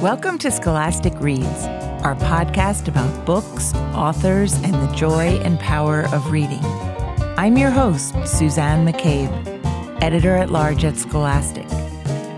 Welcome 0.00 0.38
to 0.38 0.50
Scholastic 0.50 1.12
Reads, 1.20 1.66
our 2.04 2.14
podcast 2.14 2.88
about 2.88 3.26
books, 3.26 3.74
authors, 3.92 4.54
and 4.54 4.72
the 4.72 4.90
joy 4.94 5.38
and 5.44 5.60
power 5.60 6.06
of 6.14 6.30
reading. 6.30 6.64
I'm 7.36 7.58
your 7.58 7.68
host, 7.68 8.14
Suzanne 8.24 8.86
McCabe, 8.86 9.30
editor 10.02 10.36
at 10.36 10.48
large 10.48 10.86
at 10.86 10.96
Scholastic. 10.96 11.66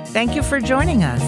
Thank 0.09 0.35
you 0.35 0.43
for 0.43 0.59
joining 0.59 1.05
us. 1.05 1.23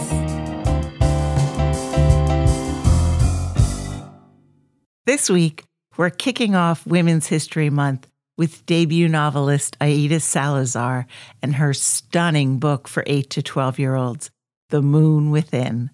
This 5.07 5.31
week, 5.31 5.63
we're 5.97 6.11
kicking 6.11 6.57
off 6.57 6.85
Women's 6.85 7.29
History 7.29 7.71
Month 7.71 8.11
with 8.37 8.67
debut 8.67 9.09
novelist 9.09 9.77
Aida 9.81 10.19
Salazar 10.19 11.07
and 11.43 11.55
her 11.55 11.73
stunning 11.73 12.59
book 12.59 12.89
for 12.89 13.05
8 13.07 13.31
to 13.31 13.41
12 13.41 13.79
year 13.79 13.95
olds, 13.95 14.33
The 14.71 14.83
Moon 14.83 15.31
Within. 15.31 15.91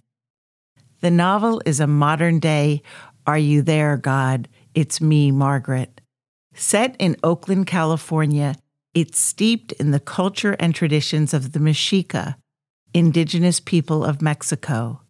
The 1.01 1.11
novel 1.11 1.63
is 1.65 1.81
a 1.81 1.87
modern 1.87 2.41
day 2.41 2.83
Are 3.27 3.39
You 3.39 3.63
There, 3.63 3.97
God? 3.97 4.49
It's 4.75 5.01
Me, 5.01 5.31
Margaret. 5.31 6.03
Set 6.53 6.95
in 6.99 7.17
Oakland, 7.23 7.67
California, 7.67 8.57
it's 8.93 9.19
steeped 9.19 9.73
in 9.73 9.93
the 9.93 10.01
culture 10.01 10.57
and 10.61 10.75
traditions 10.75 11.33
of 11.33 11.53
the 11.53 11.59
Mexica, 11.59 12.35
indigenous 12.93 13.61
people 13.61 14.05
of 14.05 14.21
Mexico. 14.21 15.01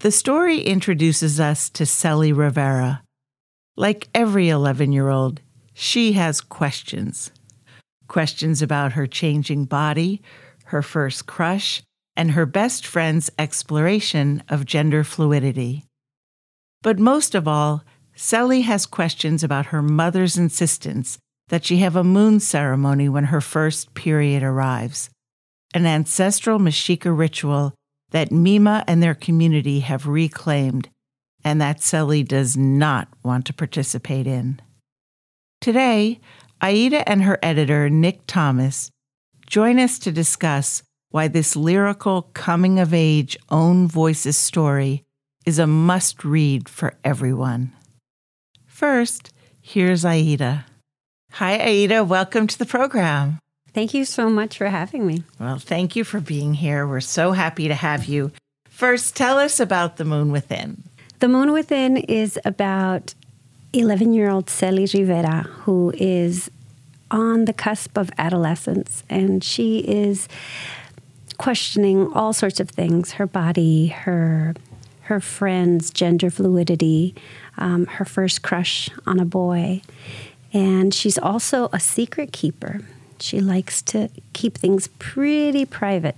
The 0.00 0.10
story 0.10 0.60
introduces 0.60 1.40
us 1.40 1.70
to 1.70 1.86
Celi 1.86 2.32
Rivera. 2.32 3.02
Like 3.76 4.08
every 4.14 4.50
11 4.50 4.92
year 4.92 5.08
old, 5.08 5.40
she 5.72 6.12
has 6.12 6.42
questions. 6.42 7.30
Questions 8.08 8.60
about 8.60 8.92
her 8.92 9.06
changing 9.06 9.64
body, 9.64 10.20
her 10.64 10.82
first 10.82 11.26
crush, 11.26 11.82
and 12.16 12.32
her 12.32 12.46
best 12.46 12.86
friend's 12.86 13.30
exploration 13.38 14.42
of 14.48 14.66
gender 14.66 15.04
fluidity. 15.04 15.84
But 16.82 16.98
most 16.98 17.34
of 17.34 17.48
all, 17.48 17.84
Celi 18.14 18.62
has 18.62 18.86
questions 18.86 19.42
about 19.42 19.66
her 19.66 19.82
mother's 19.82 20.36
insistence 20.36 21.18
that 21.48 21.64
she 21.64 21.78
have 21.78 21.96
a 21.96 22.04
moon 22.04 22.40
ceremony 22.40 23.08
when 23.08 23.24
her 23.24 23.40
first 23.40 23.94
period 23.94 24.42
arrives, 24.42 25.10
an 25.74 25.86
ancestral 25.86 26.58
Mexica 26.58 27.16
ritual 27.16 27.74
that 28.10 28.30
Mima 28.30 28.84
and 28.86 29.02
their 29.02 29.14
community 29.14 29.80
have 29.80 30.06
reclaimed 30.06 30.88
and 31.44 31.60
that 31.60 31.82
Celi 31.82 32.22
does 32.22 32.56
not 32.56 33.08
want 33.24 33.46
to 33.46 33.52
participate 33.52 34.26
in. 34.26 34.60
Today, 35.60 36.20
Aida 36.60 37.08
and 37.08 37.22
her 37.24 37.38
editor, 37.42 37.90
Nick 37.90 38.26
Thomas, 38.26 38.90
join 39.46 39.78
us 39.78 39.98
to 40.00 40.12
discuss 40.12 40.82
why 41.12 41.28
this 41.28 41.54
lyrical 41.54 42.22
coming 42.32 42.80
of 42.80 42.92
age 42.92 43.36
own 43.50 43.86
voices 43.86 44.36
story 44.36 45.04
is 45.44 45.58
a 45.58 45.66
must 45.66 46.24
read 46.24 46.68
for 46.68 46.94
everyone. 47.04 47.70
First, 48.66 49.32
here's 49.60 50.04
Aida. 50.04 50.64
Hi, 51.32 51.60
Aida. 51.60 52.02
Welcome 52.02 52.46
to 52.46 52.58
the 52.58 52.66
program. 52.66 53.38
Thank 53.74 53.92
you 53.94 54.06
so 54.06 54.30
much 54.30 54.56
for 54.56 54.68
having 54.68 55.06
me. 55.06 55.24
Well, 55.38 55.58
thank 55.58 55.96
you 55.96 56.04
for 56.04 56.18
being 56.18 56.54
here. 56.54 56.86
We're 56.86 57.00
so 57.00 57.32
happy 57.32 57.68
to 57.68 57.74
have 57.74 58.06
you. 58.06 58.32
First, 58.68 59.14
tell 59.14 59.38
us 59.38 59.60
about 59.60 59.98
The 59.98 60.04
Moon 60.04 60.32
Within. 60.32 60.82
The 61.20 61.28
Moon 61.28 61.52
Within 61.52 61.98
is 61.98 62.38
about 62.44 63.14
11 63.74 64.14
year 64.14 64.30
old 64.30 64.48
Celi 64.48 64.86
Rivera, 64.92 65.42
who 65.42 65.92
is 65.94 66.50
on 67.10 67.44
the 67.44 67.52
cusp 67.52 67.98
of 67.98 68.10
adolescence, 68.16 69.04
and 69.10 69.44
she 69.44 69.80
is 69.80 70.28
questioning 71.42 72.06
all 72.12 72.32
sorts 72.32 72.60
of 72.60 72.70
things 72.70 73.12
her 73.12 73.26
body, 73.26 73.88
her, 73.88 74.54
her 75.02 75.18
friends, 75.18 75.90
gender 75.90 76.30
fluidity, 76.30 77.16
um, 77.58 77.84
her 77.86 78.04
first 78.04 78.42
crush 78.42 78.88
on 79.06 79.18
a 79.18 79.24
boy. 79.24 79.82
And 80.52 80.94
she's 80.94 81.18
also 81.18 81.68
a 81.72 81.80
secret 81.80 82.32
keeper. 82.32 82.82
She 83.18 83.40
likes 83.40 83.82
to 83.82 84.08
keep 84.32 84.56
things 84.56 84.86
pretty 85.00 85.64
private. 85.64 86.14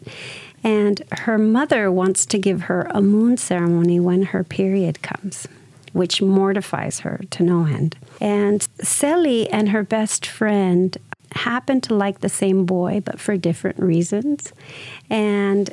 And 0.62 1.00
her 1.12 1.38
mother 1.38 1.90
wants 1.90 2.26
to 2.26 2.38
give 2.38 2.62
her 2.62 2.86
a 2.90 3.00
moon 3.00 3.38
ceremony 3.38 3.98
when 4.00 4.24
her 4.24 4.44
period 4.44 5.00
comes, 5.00 5.48
which 5.94 6.20
mortifies 6.20 7.00
her 7.00 7.22
to 7.30 7.42
no 7.42 7.64
end. 7.64 7.96
And 8.20 8.68
Celi 8.82 9.48
and 9.48 9.70
her 9.70 9.84
best 9.84 10.26
friend 10.26 10.98
happen 11.34 11.80
to 11.82 11.94
like 11.94 12.20
the 12.20 12.28
same 12.28 12.64
boy, 12.64 13.02
but 13.04 13.20
for 13.20 13.36
different 13.36 13.78
reasons. 13.78 14.52
And 15.10 15.70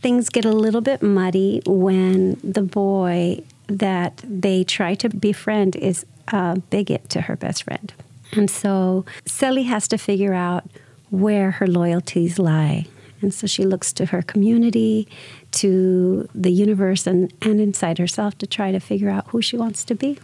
things 0.00 0.28
get 0.28 0.44
a 0.44 0.52
little 0.52 0.80
bit 0.80 1.02
muddy 1.02 1.62
when 1.66 2.38
the 2.42 2.62
boy 2.62 3.42
that 3.68 4.22
they 4.24 4.64
try 4.64 4.94
to 4.94 5.08
befriend 5.08 5.76
is 5.76 6.04
a 6.28 6.60
bigot 6.70 7.08
to 7.10 7.22
her 7.22 7.36
best 7.36 7.62
friend. 7.62 7.92
And 8.32 8.50
so 8.50 9.04
Celi 9.24 9.64
has 9.64 9.88
to 9.88 9.98
figure 9.98 10.34
out 10.34 10.64
where 11.10 11.52
her 11.52 11.66
loyalties 11.66 12.38
lie. 12.38 12.86
And 13.22 13.32
so 13.32 13.46
she 13.46 13.64
looks 13.64 13.92
to 13.94 14.06
her 14.06 14.20
community, 14.20 15.08
to 15.52 16.28
the 16.34 16.50
universe, 16.50 17.06
and, 17.06 17.32
and 17.40 17.60
inside 17.60 17.98
herself 17.98 18.36
to 18.38 18.46
try 18.46 18.72
to 18.72 18.80
figure 18.80 19.08
out 19.08 19.28
who 19.28 19.40
she 19.40 19.56
wants 19.56 19.84
to 19.84 19.94
be. 19.94 20.18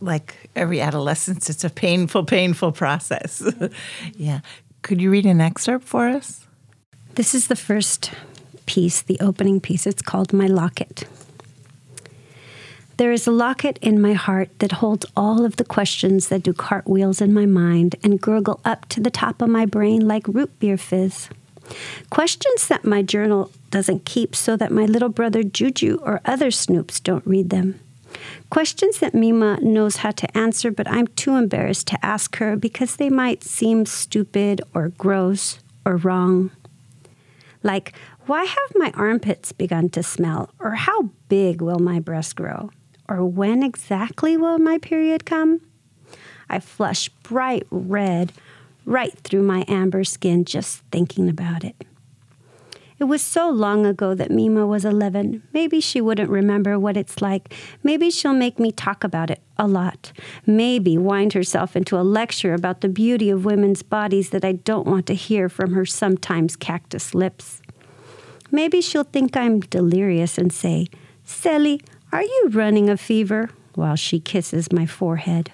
Like 0.00 0.50
every 0.56 0.80
adolescence, 0.80 1.50
it's 1.50 1.64
a 1.64 1.70
painful, 1.70 2.24
painful 2.24 2.72
process. 2.72 3.42
yeah. 4.14 4.40
Could 4.82 5.00
you 5.00 5.10
read 5.10 5.26
an 5.26 5.40
excerpt 5.40 5.84
for 5.84 6.08
us? 6.08 6.46
This 7.14 7.34
is 7.34 7.48
the 7.48 7.56
first 7.56 8.12
piece, 8.66 9.02
the 9.02 9.18
opening 9.20 9.60
piece. 9.60 9.86
It's 9.86 10.02
called 10.02 10.32
My 10.32 10.46
Locket. 10.46 11.04
There 12.96 13.12
is 13.12 13.26
a 13.26 13.30
locket 13.30 13.78
in 13.80 14.00
my 14.00 14.12
heart 14.12 14.58
that 14.58 14.72
holds 14.72 15.06
all 15.16 15.46
of 15.46 15.56
the 15.56 15.64
questions 15.64 16.28
that 16.28 16.42
do 16.42 16.52
cartwheels 16.52 17.22
in 17.22 17.32
my 17.32 17.46
mind 17.46 17.96
and 18.02 18.20
gurgle 18.20 18.60
up 18.62 18.86
to 18.90 19.00
the 19.00 19.10
top 19.10 19.40
of 19.40 19.48
my 19.48 19.64
brain 19.64 20.06
like 20.06 20.28
root 20.28 20.58
beer 20.58 20.76
fizz. 20.76 21.30
Questions 22.10 22.68
that 22.68 22.84
my 22.84 23.00
journal 23.00 23.50
doesn't 23.70 24.04
keep 24.04 24.36
so 24.36 24.54
that 24.56 24.70
my 24.70 24.84
little 24.84 25.08
brother 25.08 25.42
Juju 25.42 25.98
or 26.02 26.20
other 26.26 26.48
snoops 26.48 27.02
don't 27.02 27.26
read 27.26 27.48
them. 27.50 27.80
Questions 28.50 28.98
that 28.98 29.14
Mima 29.14 29.58
knows 29.60 29.96
how 29.96 30.10
to 30.10 30.36
answer, 30.36 30.70
but 30.70 30.90
I'm 30.90 31.06
too 31.08 31.36
embarrassed 31.36 31.86
to 31.88 32.04
ask 32.04 32.36
her 32.36 32.56
because 32.56 32.96
they 32.96 33.10
might 33.10 33.44
seem 33.44 33.86
stupid 33.86 34.60
or 34.74 34.88
gross 34.88 35.60
or 35.84 35.96
wrong. 35.96 36.50
Like, 37.62 37.92
why 38.26 38.44
have 38.44 38.72
my 38.74 38.92
armpits 38.94 39.52
begun 39.52 39.88
to 39.90 40.02
smell? 40.02 40.50
Or 40.58 40.72
how 40.72 41.10
big 41.28 41.60
will 41.60 41.78
my 41.78 42.00
breast 42.00 42.36
grow? 42.36 42.70
or 43.10 43.26
when 43.26 43.62
exactly 43.62 44.36
will 44.36 44.58
my 44.58 44.78
period 44.78 45.26
come? 45.26 45.60
I 46.48 46.60
flush 46.60 47.08
bright 47.24 47.66
red 47.70 48.32
right 48.86 49.12
through 49.18 49.42
my 49.42 49.64
amber 49.68 50.04
skin 50.04 50.44
just 50.44 50.78
thinking 50.92 51.28
about 51.28 51.64
it. 51.64 51.76
It 53.00 53.04
was 53.04 53.22
so 53.22 53.48
long 53.48 53.86
ago 53.86 54.14
that 54.14 54.30
Mima 54.30 54.66
was 54.66 54.84
11. 54.84 55.42
Maybe 55.52 55.80
she 55.80 56.00
wouldn't 56.00 56.30
remember 56.30 56.78
what 56.78 56.96
it's 56.98 57.22
like. 57.22 57.54
Maybe 57.82 58.10
she'll 58.10 58.34
make 58.34 58.58
me 58.58 58.70
talk 58.70 59.02
about 59.02 59.30
it 59.30 59.40
a 59.56 59.66
lot. 59.66 60.12
Maybe 60.46 60.98
wind 60.98 61.32
herself 61.32 61.74
into 61.74 61.98
a 61.98 62.02
lecture 62.04 62.52
about 62.52 62.82
the 62.82 62.88
beauty 62.88 63.30
of 63.30 63.46
women's 63.46 63.82
bodies 63.82 64.30
that 64.30 64.44
I 64.44 64.52
don't 64.52 64.86
want 64.86 65.06
to 65.06 65.14
hear 65.14 65.48
from 65.48 65.72
her 65.72 65.86
sometimes 65.86 66.56
cactus 66.56 67.14
lips. 67.14 67.62
Maybe 68.50 68.80
she'll 68.82 69.04
think 69.04 69.36
I'm 69.36 69.60
delirious 69.60 70.36
and 70.36 70.52
say, 70.52 70.86
Celi, 71.24 71.80
are 72.12 72.22
you 72.22 72.50
running 72.52 72.90
a 72.90 72.96
fever? 72.96 73.50
while 73.74 73.96
she 73.96 74.20
kisses 74.20 74.72
my 74.72 74.86
forehead. 74.86 75.50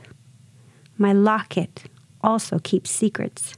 My 0.98 1.12
locket 1.12 1.84
also 2.22 2.58
keeps 2.58 2.90
secrets. 2.90 3.54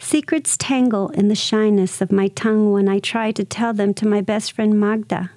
Secrets 0.00 0.56
tangle 0.56 1.08
in 1.10 1.28
the 1.28 1.34
shyness 1.34 2.00
of 2.00 2.12
my 2.12 2.28
tongue 2.28 2.72
when 2.72 2.88
I 2.88 2.98
try 2.98 3.32
to 3.32 3.44
tell 3.44 3.72
them 3.72 3.92
to 3.94 4.06
my 4.06 4.20
best 4.20 4.52
friend 4.52 4.78
Magda. 4.78 5.32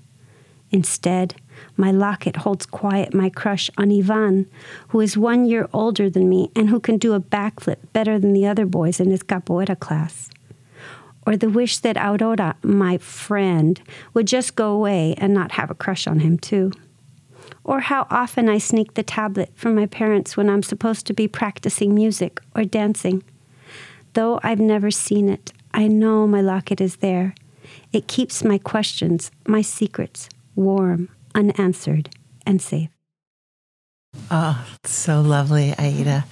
Instead, 0.70 1.36
my 1.76 1.92
locket 1.92 2.38
holds 2.38 2.66
quiet 2.66 3.14
my 3.14 3.30
crush 3.30 3.70
on 3.78 3.92
Ivan, 3.92 4.48
who 4.90 5.02
is 5.02 5.18
one 5.18 5.46
year 5.46 5.68
older 5.74 6.10
than 6.10 6.30
me 6.30 6.52
and 6.56 6.70
who 6.70 6.80
can 6.80 6.98
do 6.98 7.14
a 7.14 7.20
backflip 7.20 7.78
better 7.92 8.20
than 8.20 8.34
the 8.34 8.46
other 8.46 8.66
boys 8.66 9.00
in 9.00 9.10
his 9.10 9.24
capoeira 9.24 9.78
class. 9.78 10.30
Or 11.26 11.36
the 11.36 11.50
wish 11.50 11.80
that 11.80 11.98
Aurora, 11.98 12.56
my 12.64 12.98
friend, 12.98 13.82
would 14.14 14.28
just 14.28 14.56
go 14.56 14.72
away 14.72 15.16
and 15.18 15.34
not 15.34 15.54
have 15.54 15.70
a 15.70 15.76
crush 15.76 16.08
on 16.08 16.20
him, 16.20 16.38
too. 16.38 16.72
Or 17.64 17.82
how 17.82 18.08
often 18.10 18.50
I 18.50 18.58
sneak 18.58 18.94
the 18.94 19.04
tablet 19.04 19.52
from 19.56 19.76
my 19.76 19.86
parents 19.86 20.36
when 20.36 20.50
I'm 20.50 20.64
supposed 20.64 21.06
to 21.08 21.14
be 21.14 21.28
practicing 21.28 21.94
music 21.94 22.40
or 22.56 22.64
dancing. 22.64 23.24
Though 24.14 24.40
I've 24.44 24.60
never 24.60 24.92
seen 24.92 25.30
it, 25.30 25.54
I 25.74 25.88
know 25.88 26.28
my 26.28 26.42
locket 26.42 26.82
is 26.82 26.98
there. 26.98 27.34
It 27.94 28.08
keeps 28.08 28.44
my 28.44 28.58
questions, 28.58 29.32
my 29.48 29.62
secrets, 29.62 30.30
warm, 30.56 31.10
unanswered, 31.34 32.10
and 32.46 32.62
safe. 32.62 32.90
Oh, 34.30 34.66
so 34.84 35.22
lovely, 35.22 35.74
Aida. 35.78 36.26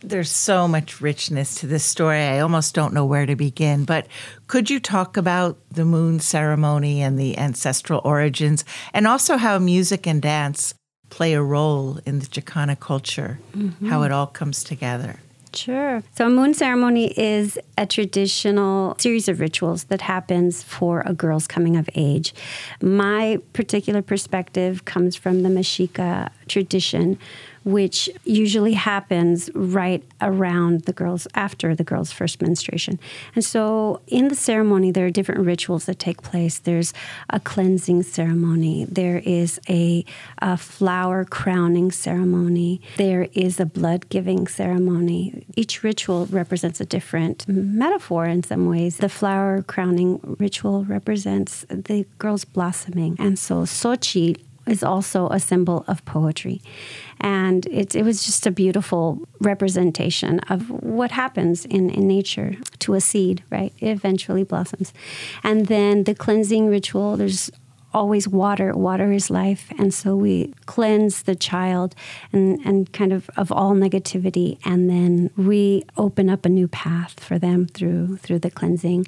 There's 0.00 0.30
so 0.30 0.68
much 0.68 1.00
richness 1.00 1.56
to 1.56 1.66
this 1.66 1.84
story. 1.84 2.20
I 2.20 2.40
almost 2.40 2.74
don't 2.74 2.94
know 2.94 3.04
where 3.04 3.26
to 3.26 3.36
begin. 3.36 3.84
But 3.84 4.06
could 4.46 4.70
you 4.70 4.80
talk 4.80 5.16
about 5.16 5.58
the 5.70 5.84
moon 5.84 6.20
ceremony 6.20 7.02
and 7.02 7.18
the 7.18 7.36
ancestral 7.36 8.00
origins, 8.04 8.64
and 8.94 9.06
also 9.06 9.36
how 9.36 9.58
music 9.58 10.06
and 10.06 10.22
dance 10.22 10.72
play 11.10 11.34
a 11.34 11.42
role 11.42 11.98
in 12.06 12.20
the 12.20 12.26
Chicana 12.26 12.78
culture, 12.78 13.38
mm-hmm. 13.52 13.88
how 13.88 14.02
it 14.02 14.12
all 14.12 14.26
comes 14.26 14.64
together? 14.64 15.16
Sure. 15.54 16.02
So, 16.14 16.26
a 16.26 16.30
moon 16.30 16.54
ceremony 16.54 17.12
is 17.18 17.58
a 17.76 17.86
traditional 17.86 18.96
series 18.98 19.28
of 19.28 19.40
rituals 19.40 19.84
that 19.84 20.02
happens 20.02 20.62
for 20.62 21.02
a 21.06 21.12
girl's 21.12 21.46
coming 21.46 21.76
of 21.76 21.88
age. 21.94 22.34
My 22.82 23.38
particular 23.52 24.02
perspective 24.02 24.84
comes 24.84 25.16
from 25.16 25.42
the 25.42 25.48
Mexica 25.48 26.30
tradition, 26.48 27.18
which 27.64 28.08
usually 28.24 28.72
happens 28.72 29.50
right 29.54 30.02
around 30.22 30.82
the 30.82 30.92
girl's 30.92 31.26
after 31.34 31.74
the 31.74 31.84
girl's 31.84 32.10
first 32.10 32.40
menstruation. 32.40 32.98
And 33.34 33.44
so 33.44 34.00
in 34.06 34.28
the 34.28 34.34
ceremony 34.34 34.90
there 34.90 35.06
are 35.06 35.10
different 35.10 35.44
rituals 35.44 35.84
that 35.84 35.98
take 35.98 36.22
place. 36.22 36.58
There's 36.58 36.94
a 37.28 37.40
cleansing 37.40 38.04
ceremony, 38.04 38.86
there 38.86 39.18
is 39.18 39.60
a, 39.68 40.04
a 40.38 40.56
flower 40.56 41.24
crowning 41.24 41.90
ceremony, 41.90 42.80
there 42.96 43.28
is 43.34 43.60
a 43.60 43.66
blood 43.66 44.08
giving 44.08 44.46
ceremony. 44.46 45.44
Each 45.54 45.82
ritual 45.82 46.26
represents 46.26 46.80
a 46.80 46.86
different 46.86 47.46
metaphor 47.48 48.24
in 48.24 48.42
some 48.42 48.66
ways. 48.66 48.96
The 48.96 49.08
flower 49.08 49.62
crowning 49.62 50.36
ritual 50.38 50.84
represents 50.84 51.66
the 51.68 52.06
girl's 52.18 52.44
blossoming. 52.44 53.16
And 53.18 53.38
so 53.38 53.62
Xochitl 53.64 54.40
is 54.68 54.82
also 54.82 55.28
a 55.28 55.40
symbol 55.40 55.84
of 55.88 56.04
poetry. 56.04 56.60
And 57.20 57.66
it, 57.66 57.94
it 57.94 58.04
was 58.04 58.24
just 58.24 58.46
a 58.46 58.50
beautiful 58.50 59.26
representation 59.40 60.40
of 60.50 60.70
what 60.70 61.10
happens 61.10 61.64
in, 61.64 61.90
in 61.90 62.06
nature 62.06 62.56
to 62.80 62.94
a 62.94 63.00
seed, 63.00 63.42
right? 63.50 63.72
It 63.80 63.88
eventually 63.88 64.44
blossoms. 64.44 64.92
And 65.42 65.66
then 65.66 66.04
the 66.04 66.14
cleansing 66.14 66.68
ritual, 66.68 67.16
there's 67.16 67.50
always 67.94 68.28
water. 68.28 68.72
Water 68.74 69.12
is 69.12 69.30
life. 69.30 69.72
And 69.78 69.92
so 69.92 70.14
we 70.14 70.52
cleanse 70.66 71.22
the 71.22 71.34
child 71.34 71.94
and, 72.32 72.58
and 72.64 72.92
kind 72.92 73.12
of 73.12 73.30
of 73.36 73.50
all 73.50 73.74
negativity. 73.74 74.58
And 74.64 74.88
then 74.90 75.30
we 75.36 75.84
open 75.96 76.28
up 76.28 76.44
a 76.44 76.48
new 76.48 76.68
path 76.68 77.20
for 77.20 77.38
them 77.38 77.66
through 77.66 78.18
through 78.18 78.40
the 78.40 78.50
cleansing. 78.50 79.06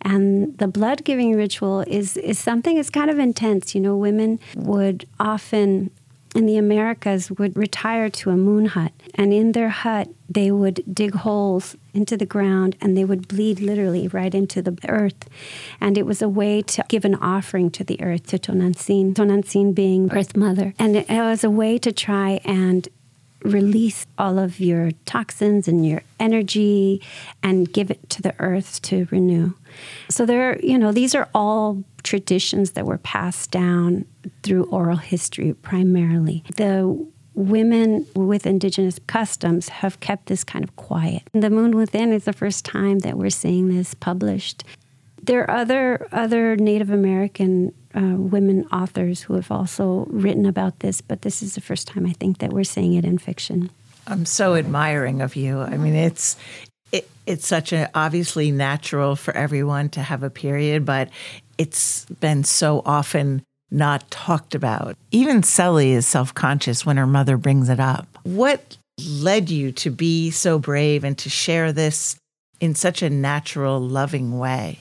And 0.00 0.56
the 0.58 0.68
blood 0.68 1.04
giving 1.04 1.34
ritual 1.34 1.80
is, 1.86 2.16
is 2.16 2.38
something 2.38 2.76
that's 2.76 2.90
kind 2.90 3.10
of 3.10 3.18
intense. 3.18 3.74
You 3.74 3.80
know, 3.80 3.96
women 3.96 4.38
would 4.54 5.06
often 5.20 5.90
in 6.34 6.46
the 6.46 6.56
Americas 6.56 7.30
would 7.30 7.56
retire 7.56 8.08
to 8.08 8.30
a 8.30 8.36
moon 8.36 8.66
hut. 8.66 8.92
And 9.14 9.32
in 9.32 9.52
their 9.52 9.68
hut, 9.68 10.08
they 10.28 10.50
would 10.50 10.82
dig 10.92 11.14
holes 11.14 11.76
into 11.92 12.16
the 12.16 12.26
ground 12.26 12.76
and 12.80 12.96
they 12.96 13.04
would 13.04 13.28
bleed 13.28 13.60
literally 13.60 14.08
right 14.08 14.34
into 14.34 14.62
the 14.62 14.76
earth. 14.88 15.28
And 15.80 15.98
it 15.98 16.06
was 16.06 16.22
a 16.22 16.28
way 16.28 16.62
to 16.62 16.84
give 16.88 17.04
an 17.04 17.16
offering 17.16 17.70
to 17.72 17.84
the 17.84 18.00
earth, 18.02 18.26
to 18.28 18.38
Tonantzin, 18.38 19.14
Tonantzin 19.14 19.74
being 19.74 20.10
Earth 20.12 20.34
Mother. 20.34 20.74
And 20.78 20.96
it 20.96 21.08
was 21.08 21.44
a 21.44 21.50
way 21.50 21.78
to 21.78 21.92
try 21.92 22.40
and 22.44 22.88
release 23.44 24.06
all 24.18 24.38
of 24.38 24.60
your 24.60 24.92
toxins 25.04 25.66
and 25.66 25.86
your 25.86 26.02
energy 26.20 27.02
and 27.42 27.72
give 27.72 27.90
it 27.90 28.08
to 28.08 28.22
the 28.22 28.34
earth 28.38 28.80
to 28.82 29.06
renew. 29.10 29.52
So 30.08 30.24
there, 30.24 30.58
you 30.60 30.78
know, 30.78 30.92
these 30.92 31.14
are 31.14 31.28
all 31.34 31.82
traditions 32.02 32.72
that 32.72 32.86
were 32.86 32.98
passed 32.98 33.50
down 33.50 34.04
through 34.42 34.64
oral 34.64 34.96
history 34.96 35.54
primarily. 35.54 36.44
The 36.56 37.06
women 37.34 38.06
with 38.14 38.46
indigenous 38.46 38.98
customs 39.06 39.68
have 39.68 40.00
kept 40.00 40.26
this 40.26 40.44
kind 40.44 40.64
of 40.64 40.76
quiet. 40.76 41.22
The 41.32 41.50
Moon 41.50 41.76
Within 41.76 42.12
is 42.12 42.24
the 42.24 42.32
first 42.32 42.64
time 42.64 43.00
that 43.00 43.16
we're 43.16 43.30
seeing 43.30 43.74
this 43.74 43.94
published. 43.94 44.64
There 45.22 45.42
are 45.42 45.58
other 45.58 46.08
other 46.12 46.56
Native 46.56 46.90
American 46.90 47.72
uh, 47.94 48.16
women 48.16 48.66
authors 48.72 49.22
who 49.22 49.34
have 49.34 49.50
also 49.50 50.06
written 50.10 50.46
about 50.46 50.80
this, 50.80 51.00
but 51.00 51.22
this 51.22 51.42
is 51.42 51.54
the 51.54 51.60
first 51.60 51.86
time 51.86 52.06
I 52.06 52.12
think 52.12 52.38
that 52.38 52.52
we're 52.52 52.64
seeing 52.64 52.94
it 52.94 53.04
in 53.04 53.18
fiction. 53.18 53.70
I'm 54.06 54.26
so 54.26 54.56
admiring 54.56 55.20
of 55.20 55.36
you. 55.36 55.60
I 55.60 55.76
mean, 55.76 55.94
it's 55.94 56.36
it, 56.90 57.08
it's 57.26 57.46
such 57.46 57.72
a 57.72 57.88
obviously 57.94 58.50
natural 58.50 59.16
for 59.16 59.34
everyone 59.34 59.88
to 59.90 60.02
have 60.02 60.22
a 60.22 60.30
period, 60.30 60.84
but 60.84 61.08
it's 61.58 62.04
been 62.20 62.44
so 62.44 62.82
often 62.84 63.42
not 63.70 64.10
talked 64.10 64.54
about. 64.54 64.96
Even 65.10 65.42
Celi 65.42 65.92
is 65.92 66.06
self 66.06 66.34
conscious 66.34 66.84
when 66.84 66.96
her 66.96 67.06
mother 67.06 67.36
brings 67.36 67.68
it 67.68 67.80
up. 67.80 68.06
What 68.22 68.76
led 69.08 69.50
you 69.50 69.72
to 69.72 69.90
be 69.90 70.30
so 70.30 70.58
brave 70.58 71.04
and 71.04 71.16
to 71.18 71.30
share 71.30 71.72
this 71.72 72.16
in 72.60 72.74
such 72.74 73.02
a 73.02 73.10
natural, 73.10 73.80
loving 73.80 74.38
way? 74.38 74.78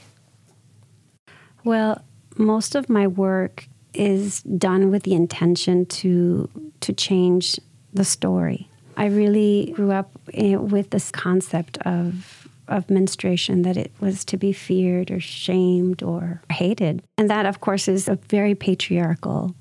Well, 1.64 2.04
most 2.38 2.76
of 2.76 2.90
my 2.90 3.08
work 3.08 3.68
is 3.94 4.42
done 4.44 4.92
with 4.92 5.04
the 5.04 5.14
intention 5.14 5.86
to 5.86 6.50
to 6.82 6.94
change 6.94 7.60
the 7.94 8.06
story. 8.06 8.70
I 8.98 9.06
really 9.06 9.74
grew 9.76 9.92
up 9.92 10.12
eh, 10.34 10.56
with 10.56 10.90
this 10.92 11.12
concept 11.12 11.78
of 11.80 12.41
of 12.72 12.90
menstruation 12.90 13.62
that 13.64 13.78
it 13.78 13.92
was 14.00 14.26
to 14.26 14.38
be 14.38 14.54
feared 14.54 15.12
or 15.12 15.20
shamed 15.20 16.02
or 16.02 16.42
hated. 16.52 17.04
And 17.18 17.30
that 17.30 17.46
of 17.46 17.62
course 17.62 17.88
is 17.88 18.08
a 18.08 18.16
very 18.30 18.56
patriarchal, 18.56 19.54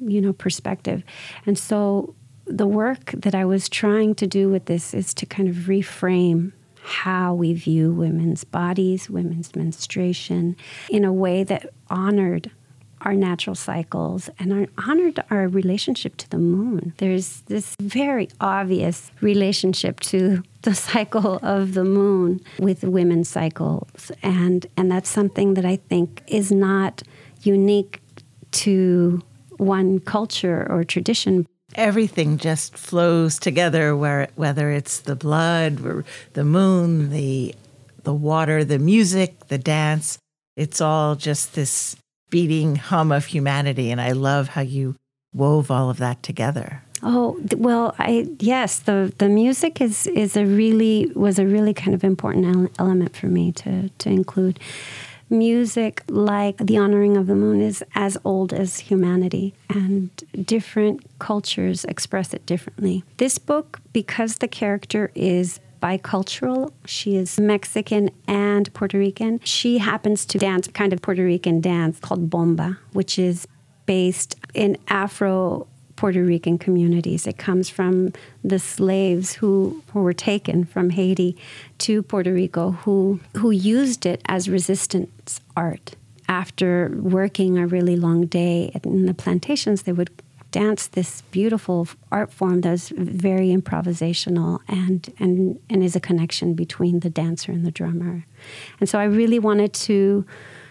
you 0.00 0.20
know, 0.20 0.32
perspective. 0.32 1.04
And 1.46 1.58
so 1.58 2.14
the 2.46 2.66
work 2.66 3.12
that 3.12 3.34
I 3.34 3.44
was 3.44 3.68
trying 3.68 4.14
to 4.16 4.26
do 4.26 4.48
with 4.48 4.66
this 4.66 4.94
is 4.94 5.14
to 5.14 5.26
kind 5.26 5.48
of 5.48 5.54
reframe 5.54 6.52
how 6.82 7.32
we 7.34 7.54
view 7.54 7.92
women's 7.92 8.44
bodies, 8.44 9.08
women's 9.08 9.54
menstruation 9.56 10.56
in 10.90 11.04
a 11.04 11.12
way 11.12 11.42
that 11.42 11.70
honored 11.88 12.50
our 13.04 13.14
natural 13.14 13.54
cycles 13.54 14.30
and 14.38 14.52
our, 14.52 14.66
honored 14.86 15.22
our 15.30 15.46
relationship 15.46 16.16
to 16.16 16.30
the 16.30 16.38
moon. 16.38 16.94
There's 16.98 17.42
this 17.42 17.76
very 17.80 18.28
obvious 18.40 19.10
relationship 19.20 20.00
to 20.00 20.42
the 20.62 20.74
cycle 20.90 21.38
of 21.42 21.74
the 21.74 21.84
moon 21.84 22.40
with 22.58 22.82
women's 22.82 23.28
cycles, 23.28 24.10
and 24.22 24.66
and 24.76 24.90
that's 24.90 25.10
something 25.10 25.54
that 25.54 25.64
I 25.64 25.76
think 25.76 26.22
is 26.26 26.50
not 26.50 27.02
unique 27.42 28.00
to 28.52 29.22
one 29.58 30.00
culture 30.00 30.66
or 30.70 30.84
tradition. 30.84 31.46
Everything 31.74 32.38
just 32.38 32.76
flows 32.76 33.38
together, 33.38 33.96
where 33.96 34.28
whether 34.36 34.70
it's 34.70 35.00
the 35.00 35.16
blood, 35.16 36.04
the 36.32 36.44
moon, 36.44 37.10
the 37.10 37.54
the 38.04 38.14
water, 38.14 38.64
the 38.64 38.78
music, 38.78 39.48
the 39.48 39.58
dance. 39.58 40.18
It's 40.56 40.80
all 40.80 41.16
just 41.16 41.54
this 41.54 41.96
beating 42.34 42.74
hum 42.74 43.12
of 43.12 43.26
humanity. 43.26 43.92
And 43.92 44.00
I 44.00 44.10
love 44.10 44.48
how 44.48 44.62
you 44.62 44.96
wove 45.32 45.70
all 45.70 45.88
of 45.88 45.98
that 45.98 46.20
together. 46.24 46.82
Oh 47.00 47.38
well, 47.56 47.94
I 47.96 48.26
yes, 48.40 48.80
the 48.80 49.12
the 49.18 49.28
music 49.28 49.80
is 49.80 50.08
is 50.08 50.36
a 50.36 50.44
really 50.44 51.12
was 51.14 51.38
a 51.38 51.46
really 51.46 51.72
kind 51.72 51.94
of 51.94 52.02
important 52.02 52.72
element 52.76 53.16
for 53.16 53.28
me 53.28 53.52
to 53.52 53.88
to 53.88 54.08
include. 54.08 54.58
Music, 55.30 56.02
like 56.08 56.58
the 56.58 56.76
honoring 56.76 57.16
of 57.16 57.26
the 57.26 57.34
moon, 57.34 57.60
is 57.60 57.82
as 57.94 58.18
old 58.24 58.52
as 58.52 58.78
humanity, 58.78 59.54
and 59.70 60.10
different 60.44 61.00
cultures 61.18 61.84
express 61.86 62.34
it 62.34 62.44
differently. 62.44 63.02
This 63.16 63.38
book, 63.38 63.80
because 63.92 64.36
the 64.36 64.48
character 64.48 65.10
is 65.14 65.60
bicultural. 65.84 66.72
She 66.86 67.16
is 67.16 67.38
Mexican 67.38 68.10
and 68.26 68.72
Puerto 68.72 68.98
Rican. 68.98 69.38
She 69.44 69.76
happens 69.76 70.24
to 70.26 70.38
dance 70.38 70.66
kind 70.68 70.94
of 70.94 71.02
Puerto 71.02 71.22
Rican 71.22 71.60
dance 71.60 72.00
called 72.00 72.30
bomba, 72.30 72.78
which 72.94 73.18
is 73.18 73.46
based 73.84 74.34
in 74.54 74.78
Afro 74.88 75.66
Puerto 75.96 76.24
Rican 76.24 76.56
communities. 76.56 77.26
It 77.26 77.36
comes 77.36 77.68
from 77.68 78.14
the 78.42 78.58
slaves 78.58 79.34
who, 79.34 79.82
who 79.92 80.00
were 80.00 80.14
taken 80.14 80.64
from 80.64 80.88
Haiti 80.88 81.36
to 81.80 82.02
Puerto 82.02 82.32
Rico 82.32 82.70
who, 82.70 83.20
who 83.36 83.50
used 83.50 84.06
it 84.06 84.22
as 84.26 84.48
resistance 84.48 85.42
art. 85.54 85.96
After 86.28 86.96
working 86.96 87.58
a 87.58 87.66
really 87.66 87.96
long 87.96 88.24
day 88.24 88.72
in 88.82 89.04
the 89.04 89.12
plantations, 89.12 89.82
they 89.82 89.92
would 89.92 90.10
dance 90.54 90.86
this 90.86 91.22
beautiful 91.32 91.88
art 92.10 92.30
form 92.32 92.60
that's 92.60 92.88
very 92.90 93.48
improvisational 93.58 94.60
and, 94.68 95.12
and, 95.18 95.58
and 95.68 95.82
is 95.82 95.96
a 95.96 96.00
connection 96.00 96.54
between 96.54 97.00
the 97.00 97.10
dancer 97.10 97.50
and 97.50 97.64
the 97.66 97.72
drummer. 97.80 98.24
And 98.78 98.88
so 98.88 99.00
I 99.00 99.06
really 99.20 99.40
wanted 99.40 99.72
to 99.88 100.24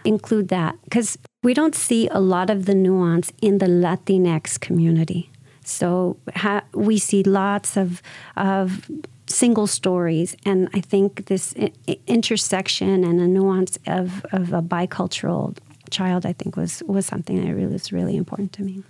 include 0.05 0.47
that 0.47 0.73
because 0.85 1.17
we 1.43 1.53
don't 1.53 1.75
see 1.75 2.07
a 2.07 2.19
lot 2.19 2.49
of 2.49 2.65
the 2.65 2.75
nuance 2.75 3.33
in 3.41 3.57
the 3.57 3.67
Latinx 3.67 4.57
community. 4.67 5.29
So 5.65 6.17
ha- 6.43 6.67
we 6.73 6.97
see 6.97 7.21
lots 7.23 7.77
of, 7.77 8.01
of 8.37 8.89
single 9.27 9.67
stories, 9.67 10.35
and 10.45 10.69
I 10.73 10.81
think 10.81 11.25
this 11.25 11.53
I- 11.57 11.99
intersection 12.07 13.03
and 13.03 13.19
a 13.19 13.27
nuance 13.27 13.77
of, 13.87 14.25
of 14.31 14.53
a 14.53 14.61
bicultural 14.61 15.57
child, 15.89 16.25
I 16.25 16.33
think, 16.33 16.55
was, 16.55 16.83
was 16.87 17.05
something 17.05 17.37
that 17.43 17.53
really 17.53 17.73
was 17.73 17.91
really 17.91 18.15
important 18.15 18.51
to 18.53 18.61
me. 18.63 18.83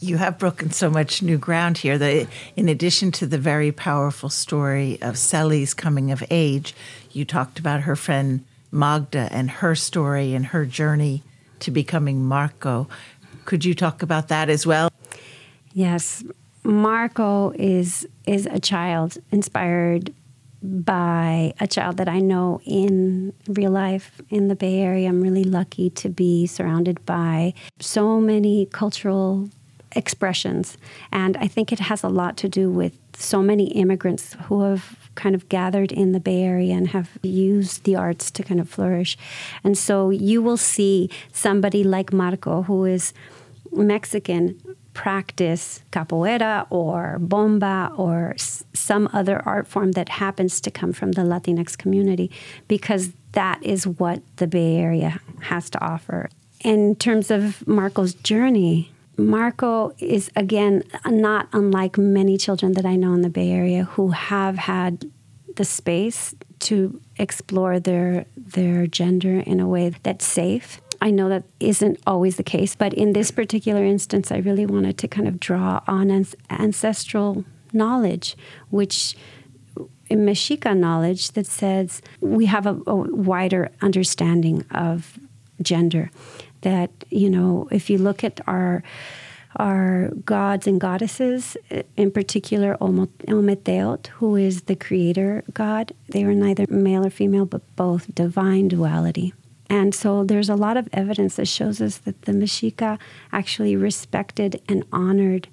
You 0.00 0.16
have 0.18 0.38
broken 0.38 0.70
so 0.70 0.90
much 0.90 1.22
new 1.22 1.38
ground 1.38 1.78
here 1.78 1.98
that, 1.98 2.28
in 2.54 2.68
addition 2.68 3.10
to 3.12 3.26
the 3.26 3.38
very 3.38 3.72
powerful 3.72 4.28
story 4.28 5.00
of 5.02 5.16
Celi's 5.16 5.74
coming 5.74 6.12
of 6.12 6.22
age, 6.30 6.74
you 7.10 7.24
talked 7.24 7.58
about 7.58 7.80
her 7.80 7.96
friend 7.96 8.44
Magda 8.70 9.28
and 9.32 9.50
her 9.50 9.74
story 9.74 10.34
and 10.34 10.46
her 10.46 10.64
journey 10.64 11.24
to 11.60 11.72
becoming 11.72 12.24
Marco. 12.24 12.88
Could 13.44 13.64
you 13.64 13.74
talk 13.74 14.02
about 14.02 14.28
that 14.28 14.48
as 14.48 14.64
well? 14.66 14.90
Yes. 15.72 16.22
Marco 16.62 17.50
is 17.56 18.06
is 18.26 18.46
a 18.46 18.60
child 18.60 19.16
inspired 19.32 20.12
by 20.62 21.54
a 21.60 21.66
child 21.66 21.96
that 21.96 22.08
I 22.08 22.20
know 22.20 22.60
in 22.64 23.32
real 23.48 23.70
life 23.70 24.20
in 24.28 24.48
the 24.48 24.54
Bay 24.54 24.80
Area. 24.80 25.08
I'm 25.08 25.22
really 25.22 25.44
lucky 25.44 25.90
to 25.90 26.08
be 26.08 26.46
surrounded 26.46 27.04
by 27.06 27.54
so 27.80 28.20
many 28.20 28.66
cultural 28.66 29.48
expressions. 29.92 30.76
And 31.12 31.36
I 31.36 31.46
think 31.48 31.72
it 31.72 31.80
has 31.80 32.02
a 32.02 32.08
lot 32.08 32.36
to 32.38 32.48
do 32.48 32.70
with 32.70 32.96
so 33.16 33.42
many 33.42 33.68
immigrants 33.72 34.34
who 34.44 34.62
have 34.62 34.96
kind 35.14 35.34
of 35.34 35.48
gathered 35.48 35.90
in 35.92 36.12
the 36.12 36.20
Bay 36.20 36.42
Area 36.42 36.74
and 36.76 36.88
have 36.88 37.10
used 37.22 37.84
the 37.84 37.96
arts 37.96 38.30
to 38.32 38.42
kind 38.42 38.60
of 38.60 38.68
flourish. 38.68 39.16
And 39.64 39.76
so 39.76 40.10
you 40.10 40.40
will 40.42 40.56
see 40.56 41.10
somebody 41.32 41.82
like 41.82 42.12
Marco, 42.12 42.62
who 42.62 42.84
is 42.84 43.12
Mexican, 43.72 44.60
practice 44.94 45.82
capoeira 45.92 46.66
or 46.70 47.18
bomba 47.20 47.92
or 47.96 48.32
s- 48.34 48.64
some 48.74 49.08
other 49.12 49.40
art 49.46 49.66
form 49.68 49.92
that 49.92 50.08
happens 50.08 50.60
to 50.60 50.70
come 50.72 50.92
from 50.92 51.12
the 51.12 51.22
Latinx 51.22 51.78
community 51.78 52.30
because 52.66 53.10
that 53.32 53.62
is 53.62 53.86
what 53.86 54.22
the 54.36 54.46
Bay 54.46 54.76
Area 54.76 55.20
has 55.42 55.70
to 55.70 55.80
offer. 55.84 56.28
In 56.64 56.96
terms 56.96 57.30
of 57.30 57.66
Marco's 57.68 58.14
journey, 58.14 58.90
Marco 59.18 59.92
is 59.98 60.30
again 60.36 60.84
not 61.06 61.48
unlike 61.52 61.98
many 61.98 62.38
children 62.38 62.72
that 62.72 62.86
I 62.86 62.96
know 62.96 63.12
in 63.14 63.22
the 63.22 63.28
Bay 63.28 63.50
Area 63.50 63.84
who 63.84 64.10
have 64.10 64.56
had 64.56 65.10
the 65.56 65.64
space 65.64 66.34
to 66.60 67.00
explore 67.16 67.80
their 67.80 68.26
their 68.36 68.86
gender 68.86 69.40
in 69.40 69.60
a 69.60 69.68
way 69.68 69.92
that's 70.02 70.24
safe 70.24 70.80
I 71.00 71.10
know 71.10 71.28
that 71.28 71.44
isn't 71.60 72.00
always 72.06 72.36
the 72.36 72.42
case, 72.42 72.74
but 72.74 72.92
in 72.92 73.12
this 73.12 73.30
particular 73.30 73.84
instance, 73.84 74.32
I 74.32 74.38
really 74.38 74.66
wanted 74.66 74.98
to 74.98 75.08
kind 75.08 75.28
of 75.28 75.38
draw 75.38 75.80
on 75.86 76.26
ancestral 76.50 77.44
knowledge, 77.72 78.36
which 78.70 79.16
in 80.08 80.24
Mexica 80.24 80.76
knowledge 80.76 81.32
that 81.32 81.46
says 81.46 82.02
we 82.20 82.46
have 82.46 82.66
a, 82.66 82.80
a 82.86 82.94
wider 82.96 83.70
understanding 83.80 84.64
of 84.72 85.18
gender. 85.62 86.10
That 86.62 86.90
you 87.10 87.30
know, 87.30 87.68
if 87.70 87.88
you 87.90 87.98
look 87.98 88.24
at 88.24 88.40
our 88.46 88.82
our 89.56 90.10
gods 90.24 90.66
and 90.66 90.80
goddesses, 90.80 91.56
in 91.96 92.10
particular 92.10 92.76
Ometeotl, 92.76 94.06
who 94.08 94.36
is 94.36 94.62
the 94.62 94.76
creator 94.76 95.42
god. 95.52 95.92
They 96.08 96.24
are 96.24 96.34
neither 96.34 96.66
male 96.68 97.06
or 97.06 97.10
female, 97.10 97.46
but 97.46 97.62
both 97.74 98.14
divine 98.14 98.68
duality. 98.68 99.32
And 99.70 99.94
so 99.94 100.24
there's 100.24 100.48
a 100.48 100.54
lot 100.54 100.76
of 100.76 100.88
evidence 100.92 101.36
that 101.36 101.48
shows 101.48 101.80
us 101.80 101.98
that 101.98 102.22
the 102.22 102.32
Mexica 102.32 102.98
actually 103.32 103.76
respected 103.76 104.62
and 104.68 104.84
honored 104.92 105.48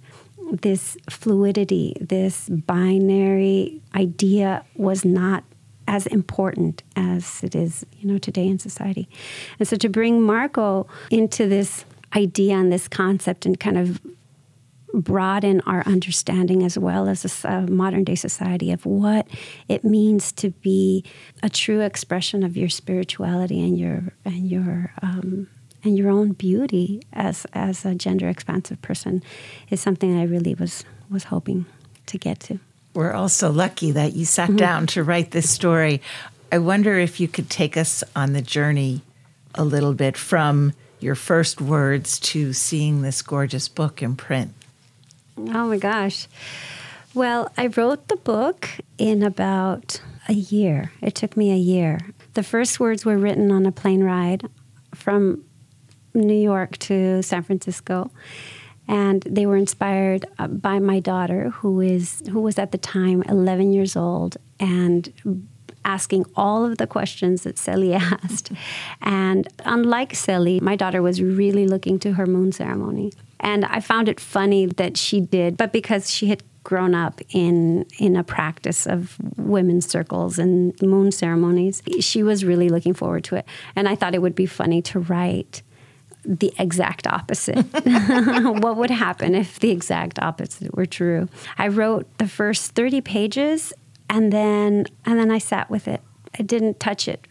this 0.52 0.96
fluidity, 1.10 1.96
this 2.00 2.48
binary 2.50 3.82
idea 3.96 4.64
was 4.76 5.04
not 5.04 5.44
as 5.88 6.08
important 6.08 6.84
as 6.96 7.44
it 7.44 7.56
is, 7.56 7.86
you 7.98 8.08
know, 8.08 8.18
today 8.18 8.48
in 8.48 8.60
society. 8.60 9.08
And 9.60 9.68
so 9.68 9.76
to 9.78 9.90
bring 9.90 10.22
Marco 10.22 10.88
into 11.12 11.48
this 11.48 11.86
idea 12.16 12.56
and 12.56 12.72
this 12.72 12.88
concept 12.88 13.46
and 13.46 13.60
kind 13.60 13.78
of 13.78 14.02
broaden 14.94 15.62
our 15.62 15.84
understanding 15.86 16.64
as 16.64 16.78
well 16.78 17.08
as 17.10 17.44
a, 17.44 17.62
modern 17.68 18.04
day 18.04 18.16
society 18.16 18.72
of 18.72 18.86
what 18.86 19.28
it 19.68 19.84
means 19.84 20.32
to 20.32 20.52
be 20.52 21.04
a 21.44 21.50
true 21.50 21.82
expression 21.82 22.44
of 22.44 22.56
your 22.56 22.70
spirituality 22.70 23.60
and 23.62 23.78
your 23.78 24.14
and 24.24 24.50
your 24.50 24.94
um, 25.02 25.48
and 25.84 25.98
your 25.98 26.10
own 26.10 26.32
beauty 26.32 27.02
as 27.14 27.46
as 27.54 27.86
a 27.86 27.94
gender 27.94 28.30
expansive 28.30 28.82
person 28.82 29.22
is 29.70 29.82
something 29.82 30.18
I 30.18 30.24
really 30.24 30.54
was 30.54 30.86
was 31.10 31.26
hoping 31.26 31.66
to 32.06 32.18
get 32.18 32.40
to. 32.42 32.60
We're 32.96 33.14
also 33.14 33.52
lucky 33.52 33.92
that 33.92 34.16
you 34.16 34.26
sat 34.26 34.48
mm-hmm. 34.48 34.58
down 34.58 34.88
to 34.88 35.04
write 35.04 35.32
this 35.32 35.50
story. 35.50 36.02
I 36.52 36.58
wonder 36.60 36.98
if 36.98 37.20
you 37.20 37.28
could 37.28 37.50
take 37.50 37.76
us 37.76 38.04
on 38.16 38.34
the 38.34 38.42
journey 38.42 39.02
a 39.54 39.66
little 39.66 39.94
bit 39.94 40.16
from 40.16 40.74
your 41.02 41.16
first 41.16 41.60
words 41.60 42.20
to 42.20 42.54
seeing 42.54 43.02
this 43.02 43.22
gorgeous 43.22 43.68
book 43.68 44.02
in 44.02 44.16
print. 44.16 44.54
Oh 45.38 45.68
my 45.68 45.78
gosh. 45.78 46.28
Well, 47.14 47.52
I 47.58 47.68
wrote 47.68 48.08
the 48.08 48.16
book 48.16 48.70
in 48.98 49.24
about 49.24 50.02
a 50.30 50.34
year. 50.34 50.92
It 51.02 51.16
took 51.16 51.36
me 51.36 51.52
a 51.52 51.58
year. 51.58 52.00
The 52.34 52.44
first 52.44 52.80
words 52.80 53.06
were 53.06 53.18
written 53.18 53.52
on 53.52 53.66
a 53.66 53.72
plane 53.72 54.04
ride 54.04 54.50
from 54.94 55.44
New 56.14 56.34
York 56.34 56.78
to 56.78 57.22
San 57.22 57.44
Francisco. 57.44 58.10
And 58.88 59.24
they 59.24 59.46
were 59.46 59.58
inspired 59.58 60.26
uh, 60.38 60.48
by 60.48 60.80
my 60.80 61.00
daughter, 61.00 61.50
who 61.50 61.82
is 61.82 62.22
who 62.32 62.42
was 62.42 62.60
at 62.60 62.72
the 62.72 62.78
time 62.78 63.24
11 63.24 63.74
years 63.74 63.96
old, 63.96 64.38
and 64.60 65.12
asking 65.86 66.26
all 66.36 66.66
of 66.66 66.78
the 66.78 66.88
questions 66.88 67.44
that 67.44 67.58
Celi 67.58 67.94
asked. 67.94 68.52
And 69.02 69.48
unlike 69.64 70.16
Celi, 70.16 70.60
my 70.60 70.76
daughter 70.76 71.02
was 71.02 71.22
really 71.22 71.68
looking 71.68 72.00
to 72.00 72.14
her 72.14 72.26
moon 72.26 72.52
ceremony. 72.52 73.14
And 73.40 73.64
I 73.66 73.80
found 73.80 74.10
it 74.10 74.20
funny 74.20 74.66
that 74.66 74.98
she 74.98 75.22
did, 75.22 75.56
but 75.56 75.72
because 75.72 76.10
she 76.10 76.28
had 76.28 76.44
grown 76.64 76.96
up 76.96 77.22
in 77.30 77.86
in 78.00 78.16
a 78.16 78.24
practice 78.24 78.88
of 78.88 79.18
women's 79.38 79.88
circles 79.88 80.40
and 80.40 80.80
moon 80.82 81.12
ceremonies, 81.12 81.84
she 82.00 82.24
was 82.24 82.44
really 82.44 82.70
looking 82.70 82.94
forward 82.94 83.24
to 83.24 83.36
it. 83.36 83.46
And 83.76 83.88
I 83.88 83.96
thought 83.96 84.16
it 84.16 84.22
would 84.22 84.36
be 84.36 84.48
funny 84.48 84.82
to 84.84 85.00
write 85.00 85.62
the 86.26 86.54
exact 86.58 87.08
opposite. 87.08 87.64
what 88.62 88.78
would 88.78 88.90
happen 88.90 89.36
if 89.36 89.60
the 89.60 89.72
exact 89.72 90.20
opposite 90.20 90.76
were 90.76 90.86
true? 90.86 91.30
I 91.58 91.68
wrote 91.68 92.18
the 92.18 92.28
first 92.28 92.72
30 92.72 93.02
pages 93.02 93.74
and 94.10 94.32
then 94.32 94.86
and 95.06 95.20
then 95.20 95.32
I 95.32 95.38
sat 95.38 95.70
with 95.70 95.88
it. 95.88 96.02
I 96.38 96.44
didn't 96.44 96.80
touch 96.80 97.08
it 97.08 97.28